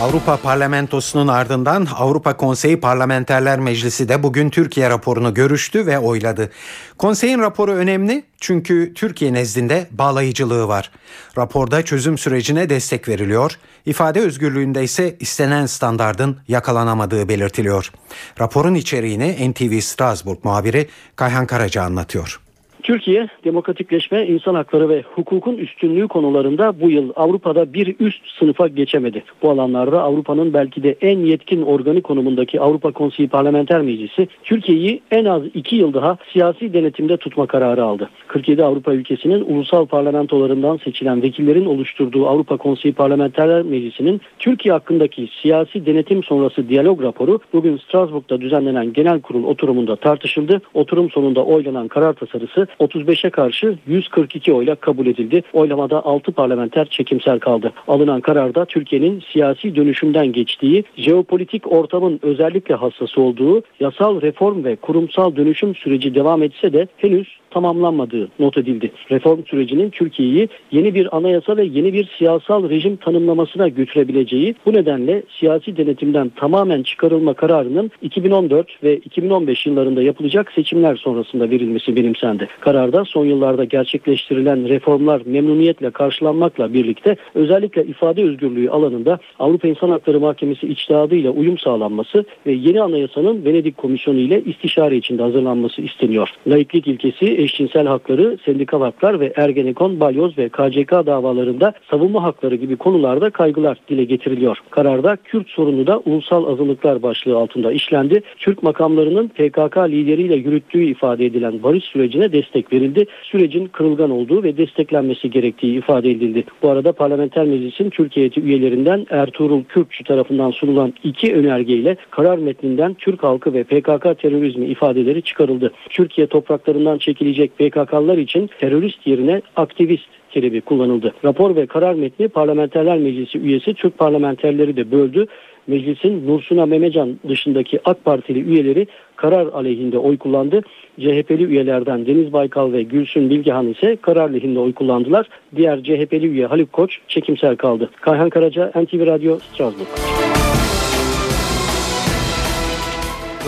Avrupa 0.00 0.36
Parlamentosu'nun 0.36 1.28
ardından 1.28 1.88
Avrupa 1.96 2.36
Konseyi 2.36 2.80
Parlamenterler 2.80 3.58
Meclisi 3.58 4.08
de 4.08 4.22
bugün 4.22 4.50
Türkiye 4.50 4.90
raporunu 4.90 5.34
görüştü 5.34 5.86
ve 5.86 5.98
oyladı. 5.98 6.50
Konseyin 6.98 7.38
raporu 7.38 7.72
önemli 7.72 8.24
çünkü 8.40 8.92
Türkiye 8.94 9.32
nezdinde 9.32 9.86
bağlayıcılığı 9.90 10.68
var. 10.68 10.90
Raporda 11.38 11.84
çözüm 11.84 12.18
sürecine 12.18 12.70
destek 12.70 13.08
veriliyor, 13.08 13.58
ifade 13.86 14.20
özgürlüğünde 14.20 14.84
ise 14.84 15.16
istenen 15.20 15.66
standardın 15.66 16.36
yakalanamadığı 16.48 17.28
belirtiliyor. 17.28 17.92
Raporun 18.40 18.74
içeriğini 18.74 19.50
NTV 19.50 19.80
Strasbourg 19.80 20.38
muhabiri 20.44 20.88
Kayhan 21.16 21.46
Karaca 21.46 21.82
anlatıyor. 21.82 22.40
Türkiye 22.88 23.28
demokratikleşme, 23.44 24.26
insan 24.26 24.54
hakları 24.54 24.88
ve 24.88 25.02
hukukun 25.14 25.56
üstünlüğü 25.56 26.08
konularında 26.08 26.80
bu 26.80 26.90
yıl 26.90 27.12
Avrupa'da 27.16 27.72
bir 27.72 27.96
üst 28.00 28.26
sınıfa 28.38 28.68
geçemedi. 28.68 29.24
Bu 29.42 29.50
alanlarda 29.50 30.02
Avrupa'nın 30.02 30.54
belki 30.54 30.82
de 30.82 30.96
en 31.00 31.18
yetkin 31.18 31.62
organi 31.62 32.02
konumundaki 32.02 32.60
Avrupa 32.60 32.92
Konseyi 32.92 33.28
Parlamenter 33.28 33.80
Meclisi 33.80 34.28
Türkiye'yi 34.42 35.00
en 35.10 35.24
az 35.24 35.42
iki 35.54 35.76
yıl 35.76 35.94
daha 35.94 36.16
siyasi 36.32 36.72
denetimde 36.72 37.16
tutma 37.16 37.46
kararı 37.46 37.84
aldı. 37.84 38.10
47 38.28 38.64
Avrupa 38.64 38.94
ülkesinin 38.94 39.44
ulusal 39.54 39.86
parlamentolarından 39.86 40.76
seçilen 40.84 41.22
vekillerin 41.22 41.66
oluşturduğu 41.66 42.26
Avrupa 42.26 42.56
Konseyi 42.56 42.94
Parlamenterler 42.94 43.62
Meclisi'nin 43.62 44.20
Türkiye 44.38 44.72
hakkındaki 44.72 45.28
siyasi 45.42 45.86
denetim 45.86 46.22
sonrası 46.22 46.68
diyalog 46.68 47.02
raporu 47.02 47.40
bugün 47.52 47.76
Strasbourg'da 47.76 48.40
düzenlenen 48.40 48.92
genel 48.92 49.20
kurul 49.20 49.44
oturumunda 49.44 49.96
tartışıldı. 49.96 50.60
Oturum 50.74 51.10
sonunda 51.10 51.44
oylanan 51.44 51.88
karar 51.88 52.12
tasarısı 52.12 52.66
35'e 52.80 53.30
karşı 53.30 53.78
142 53.86 54.52
oyla 54.52 54.74
kabul 54.74 55.06
edildi. 55.06 55.42
Oylamada 55.52 56.04
6 56.04 56.32
parlamenter 56.32 56.84
çekimsel 56.84 57.38
kaldı. 57.38 57.72
Alınan 57.88 58.20
kararda 58.20 58.64
Türkiye'nin 58.64 59.22
siyasi 59.32 59.76
dönüşümden 59.76 60.32
geçtiği, 60.32 60.84
jeopolitik 60.96 61.72
ortamın 61.72 62.20
özellikle 62.22 62.74
hassas 62.74 63.18
olduğu, 63.18 63.62
yasal 63.80 64.22
reform 64.22 64.64
ve 64.64 64.76
kurumsal 64.76 65.36
dönüşüm 65.36 65.74
süreci 65.74 66.14
devam 66.14 66.42
etse 66.42 66.72
de 66.72 66.86
henüz 66.96 67.38
tamamlanmadığı 67.50 68.28
not 68.38 68.58
edildi. 68.58 68.90
Reform 69.10 69.44
sürecinin 69.44 69.90
Türkiye'yi 69.90 70.48
yeni 70.70 70.94
bir 70.94 71.16
anayasa 71.16 71.56
ve 71.56 71.64
yeni 71.64 71.92
bir 71.92 72.10
siyasal 72.18 72.70
rejim 72.70 72.96
tanımlamasına 72.96 73.68
götürebileceği 73.68 74.54
bu 74.66 74.72
nedenle 74.72 75.22
siyasi 75.38 75.76
denetimden 75.76 76.28
tamamen 76.28 76.82
çıkarılma 76.82 77.34
kararının 77.34 77.90
2014 78.02 78.82
ve 78.82 78.96
2015 78.96 79.66
yıllarında 79.66 80.02
yapılacak 80.02 80.52
seçimler 80.52 80.96
sonrasında 80.96 81.50
verilmesi 81.50 81.96
benimsendi. 81.96 82.48
Kararda 82.60 83.04
son 83.04 83.24
yıllarda 83.26 83.64
gerçekleştirilen 83.64 84.68
reformlar 84.68 85.22
memnuniyetle 85.26 85.90
karşılanmakla 85.90 86.74
birlikte 86.74 87.16
özellikle 87.34 87.84
ifade 87.84 88.22
özgürlüğü 88.22 88.70
alanında 88.70 89.18
Avrupa 89.38 89.68
İnsan 89.68 89.90
Hakları 89.90 90.20
Mahkemesi 90.20 90.66
içtihadıyla 90.68 91.30
uyum 91.30 91.58
sağlanması 91.58 92.24
ve 92.46 92.52
yeni 92.52 92.82
anayasanın 92.82 93.44
Venedik 93.44 93.76
Komisyonu 93.76 94.18
ile 94.18 94.42
istişare 94.44 94.96
içinde 94.96 95.22
hazırlanması 95.22 95.82
isteniyor. 95.82 96.28
Laiklik 96.46 96.86
ilkesi 96.86 97.36
eşcinsel 97.48 97.86
hakları, 97.86 98.38
sendikal 98.44 98.80
haklar 98.80 99.20
ve 99.20 99.32
Ergenekon, 99.36 100.00
Balyoz 100.00 100.38
ve 100.38 100.48
KCK 100.48 100.92
davalarında 100.92 101.72
savunma 101.90 102.22
hakları 102.22 102.54
gibi 102.54 102.76
konularda 102.76 103.30
kaygılar 103.30 103.78
dile 103.88 104.04
getiriliyor. 104.04 104.58
Kararda 104.70 105.16
Kürt 105.16 105.48
sorunu 105.48 105.86
da 105.86 105.98
ulusal 105.98 106.52
azınlıklar 106.52 107.02
başlığı 107.02 107.36
altında 107.36 107.72
işlendi. 107.72 108.22
Türk 108.38 108.62
makamlarının 108.62 109.28
PKK 109.28 109.76
lideriyle 109.76 110.36
yürüttüğü 110.36 110.84
ifade 110.84 111.26
edilen 111.26 111.62
barış 111.62 111.84
sürecine 111.84 112.32
destek 112.32 112.72
verildi. 112.72 113.06
Sürecin 113.22 113.66
kırılgan 113.66 114.10
olduğu 114.10 114.42
ve 114.42 114.56
desteklenmesi 114.56 115.30
gerektiği 115.30 115.78
ifade 115.78 116.10
edildi. 116.10 116.44
Bu 116.62 116.70
arada 116.70 116.92
Parlamenter 116.92 117.46
Meclis'in 117.46 117.90
Türkiye 117.90 118.30
üyelerinden 118.36 119.06
Ertuğrul 119.10 119.64
Kürkçü 119.64 120.04
tarafından 120.04 120.50
sunulan 120.50 120.94
iki 121.04 121.34
önergeyle 121.34 121.96
karar 122.10 122.38
metninden 122.38 122.94
Türk 122.94 123.22
halkı 123.22 123.54
ve 123.54 123.64
PKK 123.64 124.18
terörizmi 124.22 124.66
ifadeleri 124.66 125.22
çıkarıldı. 125.22 125.72
Türkiye 125.90 126.26
topraklarından 126.26 126.98
çekildi 126.98 127.27
edilecek 127.28 127.58
PKK'lar 127.58 128.18
için 128.18 128.50
terörist 128.60 129.06
yerine 129.06 129.42
aktivist 129.56 130.04
terimi 130.30 130.60
kullanıldı. 130.60 131.14
Rapor 131.24 131.56
ve 131.56 131.66
karar 131.66 131.94
metni 131.94 132.28
Parlamenterler 132.28 132.98
Meclisi 132.98 133.38
üyesi 133.38 133.74
Türk 133.74 133.98
parlamenterleri 133.98 134.76
de 134.76 134.90
böldü. 134.90 135.26
Meclisin 135.66 136.26
Nursuna 136.26 136.66
Memecan 136.66 137.18
dışındaki 137.28 137.80
AK 137.84 138.04
Partili 138.04 138.40
üyeleri 138.40 138.86
karar 139.16 139.46
aleyhinde 139.46 139.98
oy 139.98 140.18
kullandı. 140.18 140.62
CHP'li 141.00 141.44
üyelerden 141.44 142.06
Deniz 142.06 142.32
Baykal 142.32 142.72
ve 142.72 142.82
Gülsün 142.82 143.30
Bilgehan 143.30 143.68
ise 143.68 143.96
karar 143.96 144.30
lehinde 144.30 144.58
oy 144.58 144.72
kullandılar. 144.72 145.28
Diğer 145.56 145.82
CHP'li 145.82 146.26
üye 146.26 146.46
Haluk 146.46 146.72
Koç 146.72 146.98
çekimsel 147.08 147.56
kaldı. 147.56 147.90
Kayhan 148.00 148.30
Karaca, 148.30 148.72
NTV 148.76 149.06
Radyo, 149.06 149.38
Strasbourg. 149.38 150.37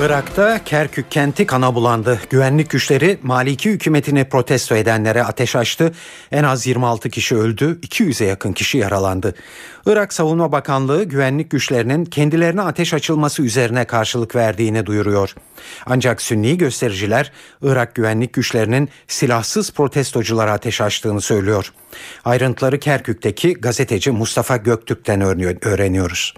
Irak'ta 0.01 0.65
Kerkük 0.65 1.11
kenti 1.11 1.47
kana 1.47 1.75
bulandı. 1.75 2.21
Güvenlik 2.31 2.71
güçleri 2.71 3.19
Maliki 3.23 3.71
hükümetini 3.71 4.25
protesto 4.25 4.75
edenlere 4.75 5.23
ateş 5.23 5.57
açtı. 5.57 5.93
En 6.33 6.45
az 6.45 6.67
26 6.67 7.11
kişi 7.11 7.37
öldü, 7.37 7.79
200'e 7.83 8.27
yakın 8.27 8.53
kişi 8.53 8.79
yaralandı. 8.79 9.35
Irak 9.87 10.13
Savunma 10.13 10.53
Bakanlığı 10.53 11.05
güvenlik 11.05 11.51
güçlerinin 11.51 12.05
kendilerine 12.05 12.63
ateş 12.63 12.95
açılması 12.95 13.43
üzerine 13.43 13.85
karşılık 13.85 14.35
verdiğini 14.35 14.87
duyuruyor. 14.87 15.35
Ancak 15.87 16.23
Sünni 16.23 16.59
göstericiler 16.59 17.33
Irak 17.63 17.95
güvenlik 17.95 18.33
güçlerinin 18.33 18.89
silahsız 19.09 19.73
protestoculara 19.73 20.53
ateş 20.53 20.81
açtığını 20.81 21.21
söylüyor. 21.21 21.73
Ayrıntıları 22.25 22.81
Kerkük'teki 22.81 23.55
gazeteci 23.55 24.11
Mustafa 24.11 24.57
Göktürk'ten 24.57 25.21
öğreniyoruz. 25.63 26.35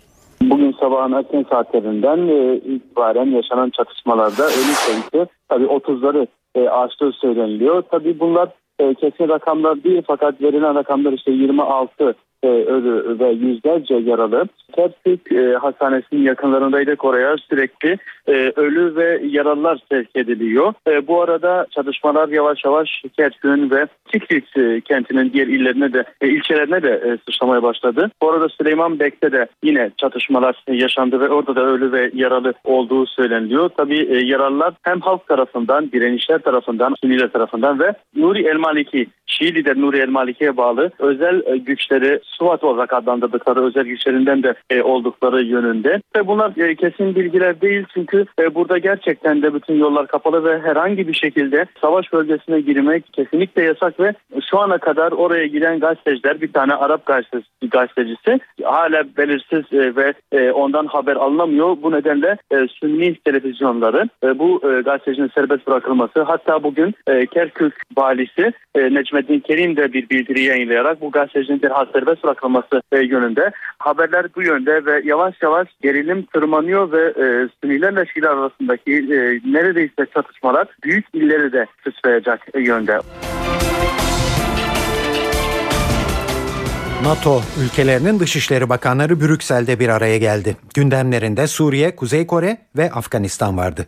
Sabahın 0.83 1.13
erken 1.13 1.47
saatlerinden 1.51 2.29
e, 2.29 2.57
itibaren 2.57 3.27
yaşanan 3.27 3.71
çatışmalarda 3.71 4.45
ölü 4.45 4.75
sayısı 4.75 5.27
tabii 5.49 5.65
30'ları 5.65 6.27
e, 6.55 6.69
aştığı 6.69 7.13
söyleniliyor. 7.13 7.83
Tabii 7.91 8.21
bunlar 8.21 8.49
e, 8.79 8.95
kesin 8.95 9.29
rakamlar 9.29 9.85
değil 9.85 10.03
fakat 10.07 10.43
verilen 10.43 10.75
rakamlar 10.75 11.13
işte 11.13 11.31
26 11.31 12.15
e, 12.43 12.49
ölü 12.49 13.19
ve 13.19 13.29
yüzlerce 13.29 13.95
yaralı. 13.95 14.49
Kerkük 14.75 15.33
e, 15.33 15.55
Hastanesi'nin 15.61 16.23
yakınlarındaydık 16.23 17.05
oraya 17.05 17.37
sürekli 17.37 17.99
e, 18.29 18.53
ölü 18.57 18.97
ve 18.97 19.21
yaralılar 19.25 19.79
sevk 19.93 20.09
ediliyor. 20.15 20.75
E, 20.89 21.07
bu 21.07 21.23
arada 21.23 21.67
çalışmalar 21.71 22.29
yavaş 22.29 22.65
yavaş 22.65 23.03
Kerkük'ün 23.17 23.71
ve 23.71 23.87
Tikrit 24.13 24.57
e, 24.57 24.81
kentinin 24.81 25.33
diğer 25.33 25.47
illerine 25.47 25.93
de 25.93 26.05
e, 26.21 26.29
ilçelerine 26.29 26.83
de 26.83 26.91
e, 26.91 27.19
sıçramaya 27.25 27.63
başladı. 27.63 28.11
Bu 28.23 28.31
arada 28.31 28.49
Süleyman 28.49 28.99
Bek'te 28.99 29.33
de 29.33 29.47
yine 29.63 29.91
çatışmalar 29.97 30.65
yaşandı 30.69 31.21
ve 31.21 31.29
orada 31.29 31.57
da 31.57 31.61
ölü 31.61 31.93
ve 31.93 32.11
yaralı 32.15 32.55
olduğu 32.65 33.07
söyleniliyor. 33.07 33.69
Tabii 33.77 34.01
e, 34.11 34.19
yaralılar 34.25 34.75
hem 34.83 35.01
halk 35.01 35.29
tarafından, 35.29 35.93
direnişler 35.93 36.39
tarafından, 36.39 36.95
Sünniler 37.05 37.29
tarafından 37.29 37.81
ve 37.81 37.95
Nuri 38.17 38.47
El 38.47 38.57
Maliki, 38.57 39.07
Şii 39.27 39.55
lider 39.55 39.81
Nuri 39.81 39.99
El 39.99 40.09
Maliki'ye 40.09 40.57
bağlı 40.57 40.91
özel 40.99 41.43
e, 41.47 41.57
güçleri 41.57 42.21
SWAT 42.25 42.65
olarak 42.65 42.93
adlandırdıkları 42.93 43.65
özel 43.65 43.85
güçlerinden 43.85 44.43
de 44.43 44.55
e, 44.71 44.83
oldukları 44.83 45.43
yönünde. 45.43 46.01
Ve 46.17 46.27
bunlar 46.27 46.57
e, 46.57 46.77
kesin 46.77 47.15
bilgiler 47.15 47.61
değil 47.61 47.85
çünkü 47.95 48.12
e, 48.15 48.55
burada 48.55 48.79
gerçekten 48.79 49.43
de 49.43 49.55
bütün 49.55 49.75
yollar 49.75 50.07
kapalı 50.07 50.45
ve 50.45 50.61
herhangi 50.61 51.09
bir 51.09 51.15
şekilde 51.15 51.67
savaş 51.81 52.13
bölgesine 52.13 52.61
girmek 52.61 53.13
kesinlikle 53.13 53.63
yasak 53.63 54.01
ve 54.01 54.15
şu 54.51 54.59
ana 54.59 54.79
kadar 54.79 55.13
oraya 55.13 55.47
giden 55.47 55.81
gazeteciler 55.81 56.41
bir 56.41 56.53
tane 56.53 56.75
Arap 56.75 57.07
gazetecisi, 57.71 58.41
hala 58.63 59.05
belirsiz 59.17 59.73
e, 59.73 59.97
ve 59.97 60.13
e, 60.33 60.51
ondan 60.51 60.87
haber 60.87 61.17
alınamıyor. 61.17 61.77
Bu 61.83 61.93
nedenle 61.93 62.37
Sünni 62.81 63.15
televizyonları 63.15 64.09
bu 64.39 64.61
gazetecinin 64.85 65.31
serbest 65.35 65.67
bırakılması 65.67 66.23
hatta 66.23 66.63
bugün 66.63 66.95
Kerkük 67.31 67.75
valisi 67.97 68.53
Necmettin 68.77 69.41
Kerim 69.41 69.77
de 69.77 69.93
bir 69.93 70.09
bildiri 70.09 70.43
yayınlayarak 70.43 71.01
bu 71.01 71.11
gazetecinin 71.11 71.63
derhal 71.63 71.87
serbest 71.93 72.25
bırakılması 72.25 72.83
yönünde 72.93 73.51
haberler 73.79 74.27
bu 74.37 74.43
yönde 74.43 74.85
ve 74.87 75.03
yavaş 75.05 75.35
yavaş 75.43 75.69
gerilim 75.83 76.23
tırmanıyor 76.23 76.93
ve 76.93 77.13
Sünnilerle 77.63 78.02
Şiiler 78.07 78.29
arasındaki 78.29 78.93
e, 78.93 79.53
neredeyse 79.53 80.07
çatışmalar 80.15 80.69
büyük 80.85 81.07
illeri 81.15 81.53
de 81.53 81.67
sıçrayacak 81.85 82.41
yönde. 82.55 82.99
NATO 87.05 87.43
ülkelerinin 87.65 88.21
dışişleri 88.21 88.69
bakanları 88.69 89.21
Brüksel'de 89.21 89.79
bir 89.81 89.89
araya 89.89 90.19
geldi. 90.19 90.57
Gündemlerinde 90.75 91.47
Suriye, 91.47 91.97
Kuzey 91.97 92.27
Kore 92.27 92.59
ve 92.77 92.91
Afganistan 92.91 93.57
vardı. 93.57 93.87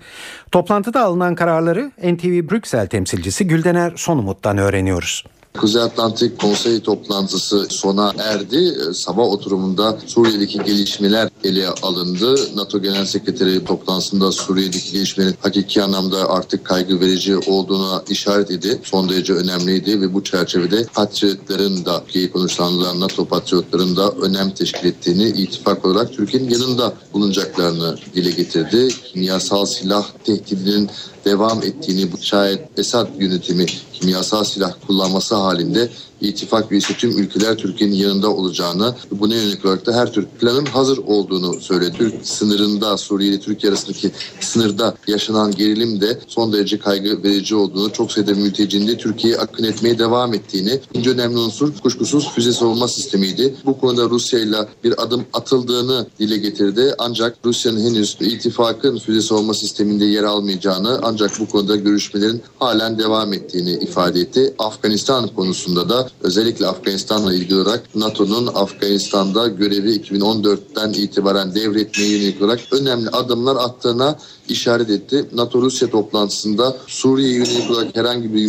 Toplantıda 0.52 1.00
alınan 1.00 1.34
kararları 1.34 1.90
NTV 2.02 2.50
Brüksel 2.50 2.86
temsilcisi 2.86 3.46
Güldener 3.46 3.92
Sonumut'tan 3.96 4.58
öğreniyoruz. 4.58 5.24
Kuzey 5.58 5.82
Atlantik 5.82 6.40
Konsey 6.40 6.80
toplantısı 6.80 7.66
sona 7.70 8.12
erdi. 8.18 8.74
Sabah 8.94 9.22
oturumunda 9.22 9.98
Suriye'deki 10.06 10.58
gelişmeler 10.64 11.28
ele 11.44 11.68
alındı. 11.68 12.56
NATO 12.56 12.82
Genel 12.82 13.04
Sekreteri 13.04 13.64
toplantısında 13.64 14.32
Suriye'deki 14.32 14.92
gelişmelerin 14.92 15.36
hakiki 15.40 15.82
anlamda 15.82 16.30
artık 16.30 16.64
kaygı 16.64 17.00
verici 17.00 17.36
olduğuna 17.36 18.02
işaret 18.08 18.50
edildi. 18.50 18.80
Son 18.84 19.08
derece 19.08 19.32
önemliydi 19.32 20.00
ve 20.00 20.14
bu 20.14 20.24
çerçevede 20.24 20.86
patriotların 20.94 21.84
da 21.84 22.04
ki 22.08 22.30
konuşulan 22.30 23.00
NATO 23.00 23.24
patriotların 23.24 23.96
da 23.96 24.10
önem 24.10 24.50
teşkil 24.50 24.88
ettiğini 24.88 25.28
ittifak 25.28 25.84
olarak 25.84 26.12
Türkiye'nin 26.12 26.50
yanında 26.50 26.94
bulunacaklarını 27.12 27.96
dile 28.14 28.30
getirdi. 28.30 28.88
Kimyasal 29.12 29.66
silah 29.66 30.06
tehdidinin 30.24 30.90
devam 31.24 31.62
ettiğini 31.62 32.12
bu 32.12 32.18
şayet 32.22 32.78
Esad 32.78 33.08
yönetimi 33.18 33.66
kimyasal 33.92 34.44
silah 34.44 34.72
kullanması 34.86 35.34
halinde 35.34 35.88
ittifak 36.26 36.72
üyesi 36.72 36.96
tüm 36.96 37.18
ülkeler 37.18 37.56
Türkiye'nin 37.56 37.94
yanında 37.94 38.30
olacağını 38.30 38.94
bu 39.10 39.30
ne 39.30 39.34
yönelik 39.34 39.64
olarak 39.64 39.86
da 39.86 39.92
her 39.92 40.12
tür 40.12 40.26
planın 40.26 40.66
hazır 40.66 40.98
olduğunu 40.98 41.60
söyledi. 41.60 41.94
Türk 41.98 42.14
sınırında 42.26 42.96
Suriye 42.96 43.30
ile 43.30 43.40
Türkiye 43.40 43.70
arasındaki 43.72 44.10
sınırda 44.40 44.94
yaşanan 45.06 45.52
gerilim 45.52 46.00
de 46.00 46.18
son 46.28 46.52
derece 46.52 46.78
kaygı 46.78 47.22
verici 47.22 47.56
olduğunu, 47.56 47.92
çok 47.92 48.12
sayıda 48.12 48.34
mültecinin 48.34 48.88
de 48.88 48.96
Türkiye'ye 48.96 49.38
akın 49.38 49.64
etmeye 49.64 49.98
devam 49.98 50.34
ettiğini, 50.34 50.80
ikinci 50.90 51.10
önemli 51.10 51.38
unsur 51.38 51.72
kuşkusuz 51.82 52.30
füze 52.34 52.52
savunma 52.52 52.88
sistemiydi. 52.88 53.54
Bu 53.64 53.80
konuda 53.80 54.10
Rusya 54.10 54.40
ile 54.40 54.56
bir 54.84 55.02
adım 55.02 55.24
atıldığını 55.32 56.06
dile 56.18 56.36
getirdi. 56.36 56.94
Ancak 56.98 57.36
Rusya'nın 57.44 57.80
henüz 57.80 58.16
ittifakın 58.20 58.98
füze 58.98 59.20
savunma 59.20 59.54
sisteminde 59.54 60.04
yer 60.04 60.24
almayacağını 60.24 61.00
ancak 61.02 61.40
bu 61.40 61.48
konuda 61.48 61.76
görüşmelerin 61.76 62.42
halen 62.58 62.98
devam 62.98 63.32
ettiğini 63.32 63.70
ifade 63.70 64.20
etti. 64.20 64.54
Afganistan 64.58 65.28
konusunda 65.28 65.88
da 65.88 66.08
özellikle 66.20 66.66
Afganistan'la 66.66 67.34
ilgili 67.34 67.54
olarak 67.60 67.94
NATO'nun 67.94 68.46
Afganistan'da 68.54 69.48
görevi 69.48 69.90
2014'ten 69.90 70.92
itibaren 70.92 71.54
devretmeye 71.54 72.08
yönelik 72.08 72.42
olarak 72.42 72.60
önemli 72.72 73.08
adımlar 73.08 73.56
attığına 73.56 74.18
işaret 74.48 74.90
etti. 74.90 75.24
NATO-Rusya 75.32 75.90
toplantısında 75.90 76.76
Suriye 76.86 77.32
yönelik 77.32 77.70
olarak 77.70 77.96
herhangi 77.96 78.34
bir 78.34 78.40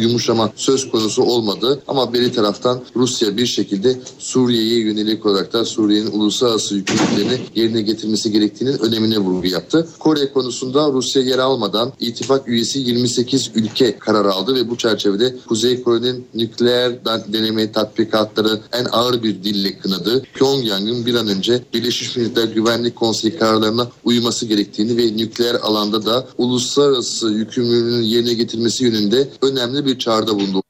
yumuşama 0.00 0.52
söz 0.56 0.90
konusu 0.90 1.22
olmadı. 1.22 1.82
Ama 1.88 2.12
beri 2.12 2.32
taraftan 2.32 2.80
Rusya 2.96 3.36
bir 3.36 3.46
şekilde 3.46 3.96
Suriye'ye 4.18 4.78
yönelik 4.78 5.26
olarak 5.26 5.52
da 5.52 5.64
Suriye'nin 5.64 6.10
uluslararası 6.10 6.74
yükümlülüklerini 6.74 7.40
yerine 7.54 7.80
getirmesi 7.82 8.32
gerektiğinin 8.32 8.78
önemine 8.78 9.18
vurgu 9.18 9.46
yaptı. 9.46 9.88
Kore 9.98 10.32
konusunda 10.32 10.92
Rusya 10.92 11.22
yer 11.22 11.38
almadan 11.38 11.92
ittifak 12.00 12.48
üyesi 12.48 12.78
28 12.78 13.50
ülke 13.54 13.98
karar 13.98 14.24
aldı 14.24 14.54
ve 14.54 14.70
bu 14.70 14.76
çerçevede 14.76 15.36
Kuzey 15.48 15.82
Kore'nin 15.82 16.26
nükleer 16.34 17.04
deneme 17.04 17.72
tatbikatları 17.72 18.60
en 18.72 18.84
ağır 18.92 19.22
bir 19.22 19.42
dille 19.44 19.78
kınadı. 19.78 20.22
Pyongyang'ın 20.34 21.06
bir 21.06 21.14
an 21.14 21.28
önce 21.28 21.62
Birleşmiş 21.74 22.16
Milletler 22.16 22.44
Güvenlik 22.44 22.96
Konseyi 22.96 23.36
kararlarına 23.36 23.88
uyması 24.04 24.46
gerektiğini 24.46 24.96
ve 24.96 25.16
nükleer 25.16 25.27
alanda 25.62 26.06
da 26.06 26.26
uluslararası 26.38 27.30
yükümlülüğünün 27.30 28.02
yerine 28.02 28.34
getirmesi 28.34 28.84
yönünde 28.84 29.28
önemli 29.42 29.86
bir 29.86 29.98
çağrıda 29.98 30.34
bulundu. 30.34 30.62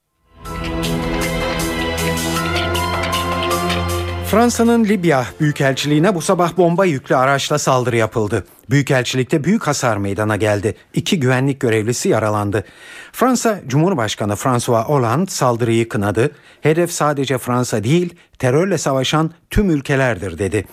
Fransa'nın 4.30 4.84
Libya 4.84 5.26
Büyükelçiliğine 5.40 6.14
bu 6.14 6.20
sabah 6.20 6.56
bomba 6.56 6.84
yüklü 6.84 7.16
araçla 7.16 7.58
saldırı 7.58 7.96
yapıldı. 7.96 8.44
Büyükelçilikte 8.70 9.44
büyük 9.44 9.66
hasar 9.66 9.96
meydana 9.96 10.36
geldi. 10.36 10.74
İki 10.94 11.20
güvenlik 11.20 11.60
görevlisi 11.60 12.08
yaralandı. 12.08 12.64
Fransa 13.12 13.60
Cumhurbaşkanı 13.66 14.36
François 14.36 14.84
Hollande 14.86 15.30
saldırıyı 15.30 15.88
kınadı. 15.88 16.30
Hedef 16.60 16.92
sadece 16.92 17.38
Fransa 17.38 17.84
değil, 17.84 18.14
terörle 18.38 18.78
savaşan 18.78 19.30
tüm 19.50 19.70
ülkelerdir 19.70 20.38
dedi. 20.38 20.66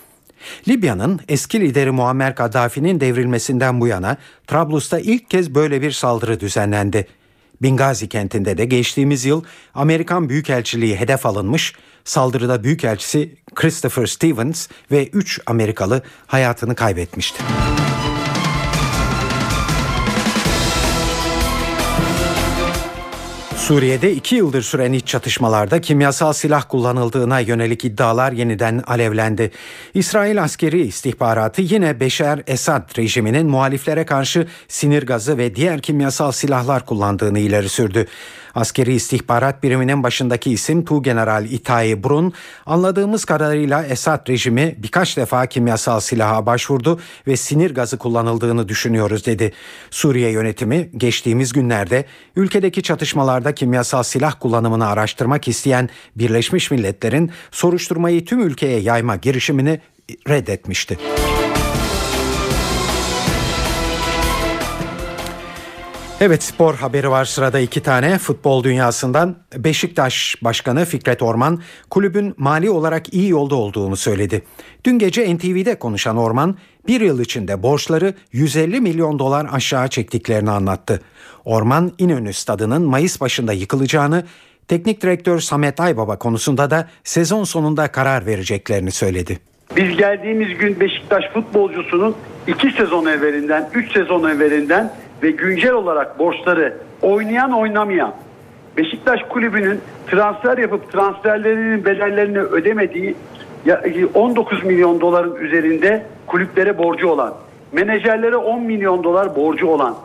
Libya'nın 0.68 1.20
eski 1.28 1.60
lideri 1.60 1.90
Muammer 1.90 2.34
Kaddafi'nin 2.34 3.00
devrilmesinden 3.00 3.80
bu 3.80 3.86
yana 3.86 4.16
Trablus'ta 4.46 4.98
ilk 4.98 5.30
kez 5.30 5.54
böyle 5.54 5.82
bir 5.82 5.90
saldırı 5.90 6.40
düzenlendi. 6.40 7.06
Bingazi 7.62 8.08
kentinde 8.08 8.58
de 8.58 8.64
geçtiğimiz 8.64 9.24
yıl 9.24 9.44
Amerikan 9.74 10.28
Büyükelçiliği 10.28 10.96
hedef 10.96 11.26
alınmış, 11.26 11.72
saldırıda 12.04 12.64
Büyükelçisi 12.64 13.34
Christopher 13.54 14.06
Stevens 14.06 14.68
ve 14.90 15.06
3 15.06 15.40
Amerikalı 15.46 16.02
hayatını 16.26 16.74
kaybetmişti. 16.74 17.42
Suriye'de 23.66 24.12
iki 24.12 24.34
yıldır 24.34 24.62
süren 24.62 24.92
iç 24.92 25.06
çatışmalarda 25.06 25.80
kimyasal 25.80 26.32
silah 26.32 26.68
kullanıldığına 26.68 27.40
yönelik 27.40 27.84
iddialar 27.84 28.32
yeniden 28.32 28.82
alevlendi. 28.86 29.50
İsrail 29.94 30.42
askeri 30.42 30.80
istihbaratı 30.80 31.62
yine 31.62 32.00
Beşer 32.00 32.42
Esad 32.46 32.98
rejiminin 32.98 33.46
muhaliflere 33.46 34.06
karşı 34.06 34.46
sinir 34.68 35.06
gazı 35.06 35.38
ve 35.38 35.56
diğer 35.56 35.80
kimyasal 35.80 36.32
silahlar 36.32 36.86
kullandığını 36.86 37.38
ileri 37.38 37.68
sürdü. 37.68 38.06
Askeri 38.56 38.94
istihbarat 38.94 39.62
biriminin 39.62 40.02
başındaki 40.02 40.50
isim 40.50 40.84
Tuğgeneral 40.84 41.44
İtai 41.44 42.04
Brun, 42.04 42.32
anladığımız 42.66 43.24
kadarıyla 43.24 43.84
Esad 43.84 44.28
rejimi 44.28 44.74
birkaç 44.78 45.16
defa 45.16 45.46
kimyasal 45.46 46.00
silaha 46.00 46.46
başvurdu 46.46 47.00
ve 47.26 47.36
sinir 47.36 47.74
gazı 47.74 47.98
kullanıldığını 47.98 48.68
düşünüyoruz 48.68 49.26
dedi. 49.26 49.52
Suriye 49.90 50.30
yönetimi 50.30 50.90
geçtiğimiz 50.96 51.52
günlerde 51.52 52.04
ülkedeki 52.36 52.82
çatışmalarda 52.82 53.54
kimyasal 53.56 54.02
silah 54.02 54.34
kullanımını 54.40 54.86
araştırmak 54.86 55.48
isteyen 55.48 55.88
Birleşmiş 56.16 56.70
Milletler'in 56.70 57.30
soruşturmayı 57.50 58.24
tüm 58.24 58.40
ülkeye 58.40 58.80
yayma 58.80 59.16
girişimini 59.16 59.80
reddetmişti. 60.28 60.98
Evet 66.20 66.42
spor 66.42 66.74
haberi 66.74 67.10
var 67.10 67.24
sırada 67.24 67.60
iki 67.60 67.82
tane 67.82 68.18
futbol 68.18 68.64
dünyasından 68.64 69.36
Beşiktaş 69.56 70.36
Başkanı 70.42 70.84
Fikret 70.84 71.22
Orman 71.22 71.62
kulübün 71.90 72.34
mali 72.36 72.70
olarak 72.70 73.14
iyi 73.14 73.28
yolda 73.28 73.54
olduğunu 73.54 73.96
söyledi. 73.96 74.42
Dün 74.84 74.98
gece 74.98 75.36
NTV'de 75.36 75.78
konuşan 75.78 76.16
Orman 76.16 76.56
bir 76.88 77.00
yıl 77.00 77.20
içinde 77.20 77.62
borçları 77.62 78.14
150 78.32 78.80
milyon 78.80 79.18
dolar 79.18 79.46
aşağı 79.52 79.88
çektiklerini 79.88 80.50
anlattı. 80.50 81.00
Orman 81.46 81.92
İnönü 81.98 82.32
stadının 82.32 82.82
Mayıs 82.82 83.20
başında 83.20 83.52
yıkılacağını 83.52 84.24
teknik 84.68 85.02
direktör 85.02 85.38
Samet 85.38 85.80
Aybaba 85.80 86.18
konusunda 86.18 86.70
da 86.70 86.88
sezon 87.04 87.44
sonunda 87.44 87.88
karar 87.88 88.26
vereceklerini 88.26 88.90
söyledi. 88.90 89.38
Biz 89.76 89.96
geldiğimiz 89.96 90.58
gün 90.58 90.80
Beşiktaş 90.80 91.24
futbolcusunun 91.34 92.16
iki 92.46 92.70
sezon 92.70 93.06
evvelinden, 93.06 93.70
üç 93.74 93.92
sezon 93.92 94.30
evvelinden 94.30 94.92
ve 95.22 95.30
güncel 95.30 95.72
olarak 95.72 96.18
borçları 96.18 96.76
oynayan 97.02 97.52
oynamayan 97.52 98.14
Beşiktaş 98.76 99.20
kulübünün 99.28 99.80
transfer 100.10 100.58
yapıp 100.58 100.92
transferlerinin 100.92 101.84
bedellerini 101.84 102.38
ödemediği 102.38 103.14
19 104.14 104.64
milyon 104.64 105.00
doların 105.00 105.36
üzerinde 105.36 106.06
kulüplere 106.26 106.78
borcu 106.78 107.08
olan, 107.08 107.34
menajerlere 107.72 108.36
10 108.36 108.62
milyon 108.62 109.04
dolar 109.04 109.36
borcu 109.36 109.66
olan, 109.66 109.96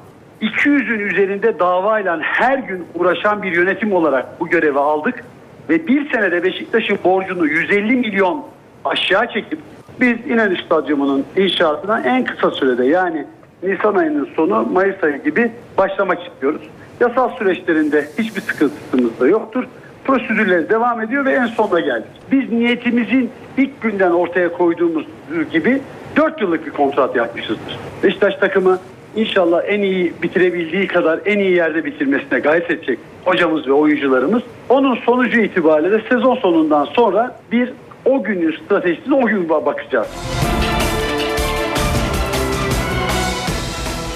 200'ün 0.41 0.99
üzerinde 0.99 1.60
davayla 1.60 2.19
her 2.21 2.58
gün 2.58 2.86
uğraşan 2.95 3.43
bir 3.43 3.56
yönetim 3.56 3.93
olarak 3.93 4.39
bu 4.39 4.47
görevi 4.47 4.80
aldık 4.80 5.23
ve 5.69 5.88
bir 5.88 6.12
senede 6.12 6.43
Beşiktaş'ın 6.43 6.99
borcunu 7.04 7.47
150 7.47 7.95
milyon 7.95 8.45
aşağı 8.86 9.27
çekip 9.27 9.60
biz 9.99 10.17
İnönü 10.27 10.58
Stadyumu'nun 10.65 11.25
inşaatına 11.38 12.01
en 12.01 12.23
kısa 12.23 12.51
sürede 12.51 12.86
yani 12.86 13.25
Nisan 13.63 13.95
ayının 13.95 14.30
sonu 14.36 14.67
Mayıs 14.73 15.04
ayı 15.04 15.23
gibi 15.23 15.51
başlamak 15.77 16.27
istiyoruz. 16.27 16.62
Yasal 16.99 17.30
süreçlerinde 17.38 18.08
hiçbir 18.17 18.41
sıkıntımız 18.41 19.19
da 19.19 19.27
yoktur. 19.27 19.63
Prosedürleri 20.04 20.69
devam 20.69 21.01
ediyor 21.01 21.25
ve 21.25 21.32
en 21.34 21.45
sonuna 21.45 21.80
geldik. 21.80 22.10
Biz 22.32 22.51
niyetimizin 22.51 23.30
ilk 23.58 23.82
günden 23.82 24.12
ortaya 24.12 24.51
koyduğumuz 24.51 25.06
gibi 25.51 25.82
4 26.15 26.41
yıllık 26.41 26.65
bir 26.65 26.71
kontrat 26.71 27.15
yapmışızdır. 27.15 27.80
Beşiktaş 28.04 28.36
takımı 28.36 28.80
inşallah 29.15 29.62
en 29.67 29.82
iyi 29.82 30.13
bitirebildiği 30.24 30.88
kadar 30.88 31.19
en 31.26 31.39
iyi 31.39 31.52
yerde 31.52 31.86
bitirmesine 31.86 32.39
gayret 32.39 32.71
edecek 32.71 33.00
hocamız 33.26 33.67
ve 33.67 33.74
oyuncularımız. 33.74 34.43
Onun 34.69 34.95
sonucu 34.95 35.39
itibariyle 35.39 35.91
de 35.91 36.02
sezon 36.10 36.36
sonundan 36.36 36.86
sonra 36.86 37.39
bir 37.52 37.74
o 38.06 38.24
günün 38.24 38.58
stratejisine 38.65 39.15
o 39.15 39.26
gün 39.26 39.50
bakacağız. 39.50 40.08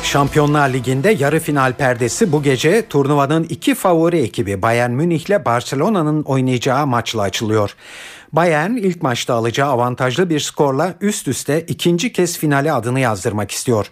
Şampiyonlar 0.04 0.70
Ligi'nde 0.70 1.16
yarı 1.20 1.40
final 1.40 1.74
perdesi 1.74 2.32
bu 2.32 2.44
gece 2.44 2.88
turnuvanın 2.88 3.44
iki 3.44 3.76
favori 3.76 4.18
ekibi 4.18 4.62
Bayern 4.62 4.92
Münih 4.92 5.26
ile 5.26 5.46
Barcelona'nın 5.46 6.24
oynayacağı 6.24 6.88
maçla 6.88 7.22
açılıyor. 7.22 7.76
Bayern 8.34 8.76
ilk 8.76 9.04
maçta 9.04 9.34
alacağı 9.34 9.70
avantajlı 9.70 10.30
bir 10.30 10.40
skorla 10.40 10.94
üst 11.02 11.28
üste 11.28 11.62
ikinci 11.62 12.14
kez 12.14 12.38
finale 12.38 12.74
adını 12.74 13.00
yazdırmak 13.00 13.52
istiyor. 13.52 13.90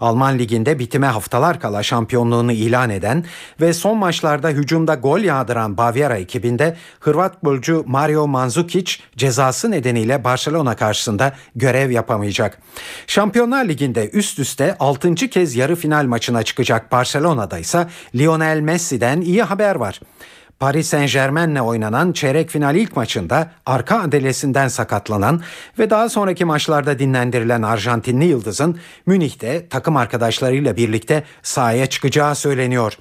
Alman 0.00 0.38
liginde 0.38 0.78
bitime 0.78 1.06
haftalar 1.06 1.60
kala 1.60 1.82
şampiyonluğunu 1.82 2.52
ilan 2.52 2.90
eden 2.90 3.24
ve 3.60 3.72
son 3.72 3.98
maçlarda 3.98 4.48
hücumda 4.48 4.94
gol 4.94 5.18
yağdıran 5.18 5.76
Bavyera 5.76 6.16
ekibinde 6.16 6.76
Hırvat 7.00 7.42
golcü 7.42 7.82
Mario 7.86 8.26
Mandzukic 8.26 8.92
cezası 9.16 9.70
nedeniyle 9.70 10.24
Barcelona 10.24 10.76
karşısında 10.76 11.32
görev 11.56 11.90
yapamayacak. 11.90 12.58
Şampiyonlar 13.06 13.64
Ligi'nde 13.64 14.10
üst 14.10 14.38
üste 14.38 14.76
6. 14.80 15.14
kez 15.14 15.56
yarı 15.56 15.76
final 15.76 16.04
maçına 16.04 16.42
çıkacak 16.42 16.92
Barcelona'da 16.92 17.58
ise 17.58 17.86
Lionel 18.14 18.60
Messi'den 18.60 19.20
iyi 19.20 19.42
haber 19.42 19.74
var. 19.74 20.00
Paris 20.60 20.88
Saint 20.88 21.12
Germain'le 21.12 21.60
oynanan 21.60 22.12
çeyrek 22.12 22.50
final 22.50 22.76
ilk 22.76 22.96
maçında 22.96 23.50
arka 23.66 24.00
adelesinden 24.00 24.68
sakatlanan 24.68 25.42
ve 25.78 25.90
daha 25.90 26.08
sonraki 26.08 26.44
maçlarda 26.44 26.98
dinlendirilen 26.98 27.62
Arjantinli 27.62 28.24
Yıldız'ın 28.24 28.78
Münih'te 29.06 29.68
takım 29.68 29.96
arkadaşlarıyla 29.96 30.76
birlikte 30.76 31.24
sahaya 31.42 31.86
çıkacağı 31.86 32.34
söyleniyor. 32.34 32.98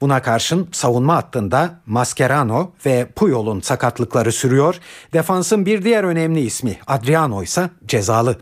Buna 0.00 0.22
karşın 0.22 0.68
savunma 0.72 1.16
hattında 1.16 1.80
Mascherano 1.86 2.70
ve 2.86 3.06
Puyol'un 3.16 3.60
sakatlıkları 3.60 4.32
sürüyor. 4.32 4.78
Defansın 5.12 5.66
bir 5.66 5.84
diğer 5.84 6.04
önemli 6.04 6.40
ismi 6.40 6.76
Adriano 6.86 7.42
ise 7.42 7.70
cezalı. 7.86 8.36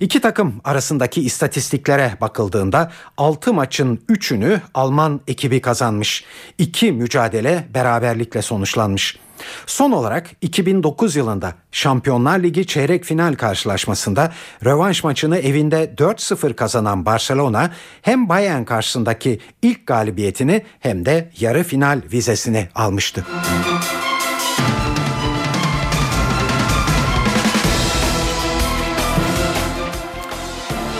İki 0.00 0.20
takım 0.20 0.60
arasındaki 0.64 1.20
istatistiklere 1.20 2.16
bakıldığında 2.20 2.92
6 3.16 3.52
maçın 3.52 4.00
3'ünü 4.08 4.60
Alman 4.74 5.20
ekibi 5.28 5.60
kazanmış. 5.60 6.24
2 6.58 6.92
mücadele 6.92 7.68
beraberlikle 7.74 8.42
sonuçlanmış. 8.42 9.18
Son 9.66 9.92
olarak 9.92 10.30
2009 10.40 11.16
yılında 11.16 11.54
Şampiyonlar 11.72 12.38
Ligi 12.38 12.66
çeyrek 12.66 13.04
final 13.04 13.34
karşılaşmasında 13.34 14.32
rövanş 14.64 15.04
maçını 15.04 15.38
evinde 15.38 15.94
4-0 15.96 16.54
kazanan 16.54 17.06
Barcelona 17.06 17.70
hem 18.02 18.28
Bayern 18.28 18.64
karşısındaki 18.64 19.40
ilk 19.62 19.86
galibiyetini 19.86 20.62
hem 20.80 21.06
de 21.06 21.30
yarı 21.40 21.64
final 21.64 22.02
vizesini 22.12 22.68
almıştı. 22.74 23.26
Müzik 23.34 23.93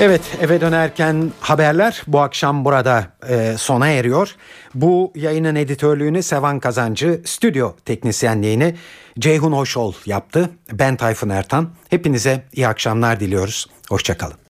Evet 0.01 0.23
eve 0.41 0.61
dönerken 0.61 1.33
haberler 1.41 2.03
bu 2.07 2.21
akşam 2.21 2.65
burada 2.65 3.07
e, 3.29 3.55
sona 3.59 3.89
eriyor. 3.89 4.37
Bu 4.75 5.13
yayının 5.15 5.55
editörlüğünü 5.55 6.23
Sevan 6.23 6.61
Kazancı, 6.61 7.21
stüdyo 7.25 7.73
teknisyenliğini 7.85 8.75
Ceyhun 9.19 9.53
Hoşol 9.53 9.95
yaptı. 10.07 10.51
Ben 10.73 10.97
Tayfun 10.97 11.29
Ertan. 11.29 11.71
Hepinize 11.91 12.43
iyi 12.53 12.69
akşamlar 12.69 13.21
diliyoruz. 13.21 13.67
Hoşçakalın. 13.89 14.37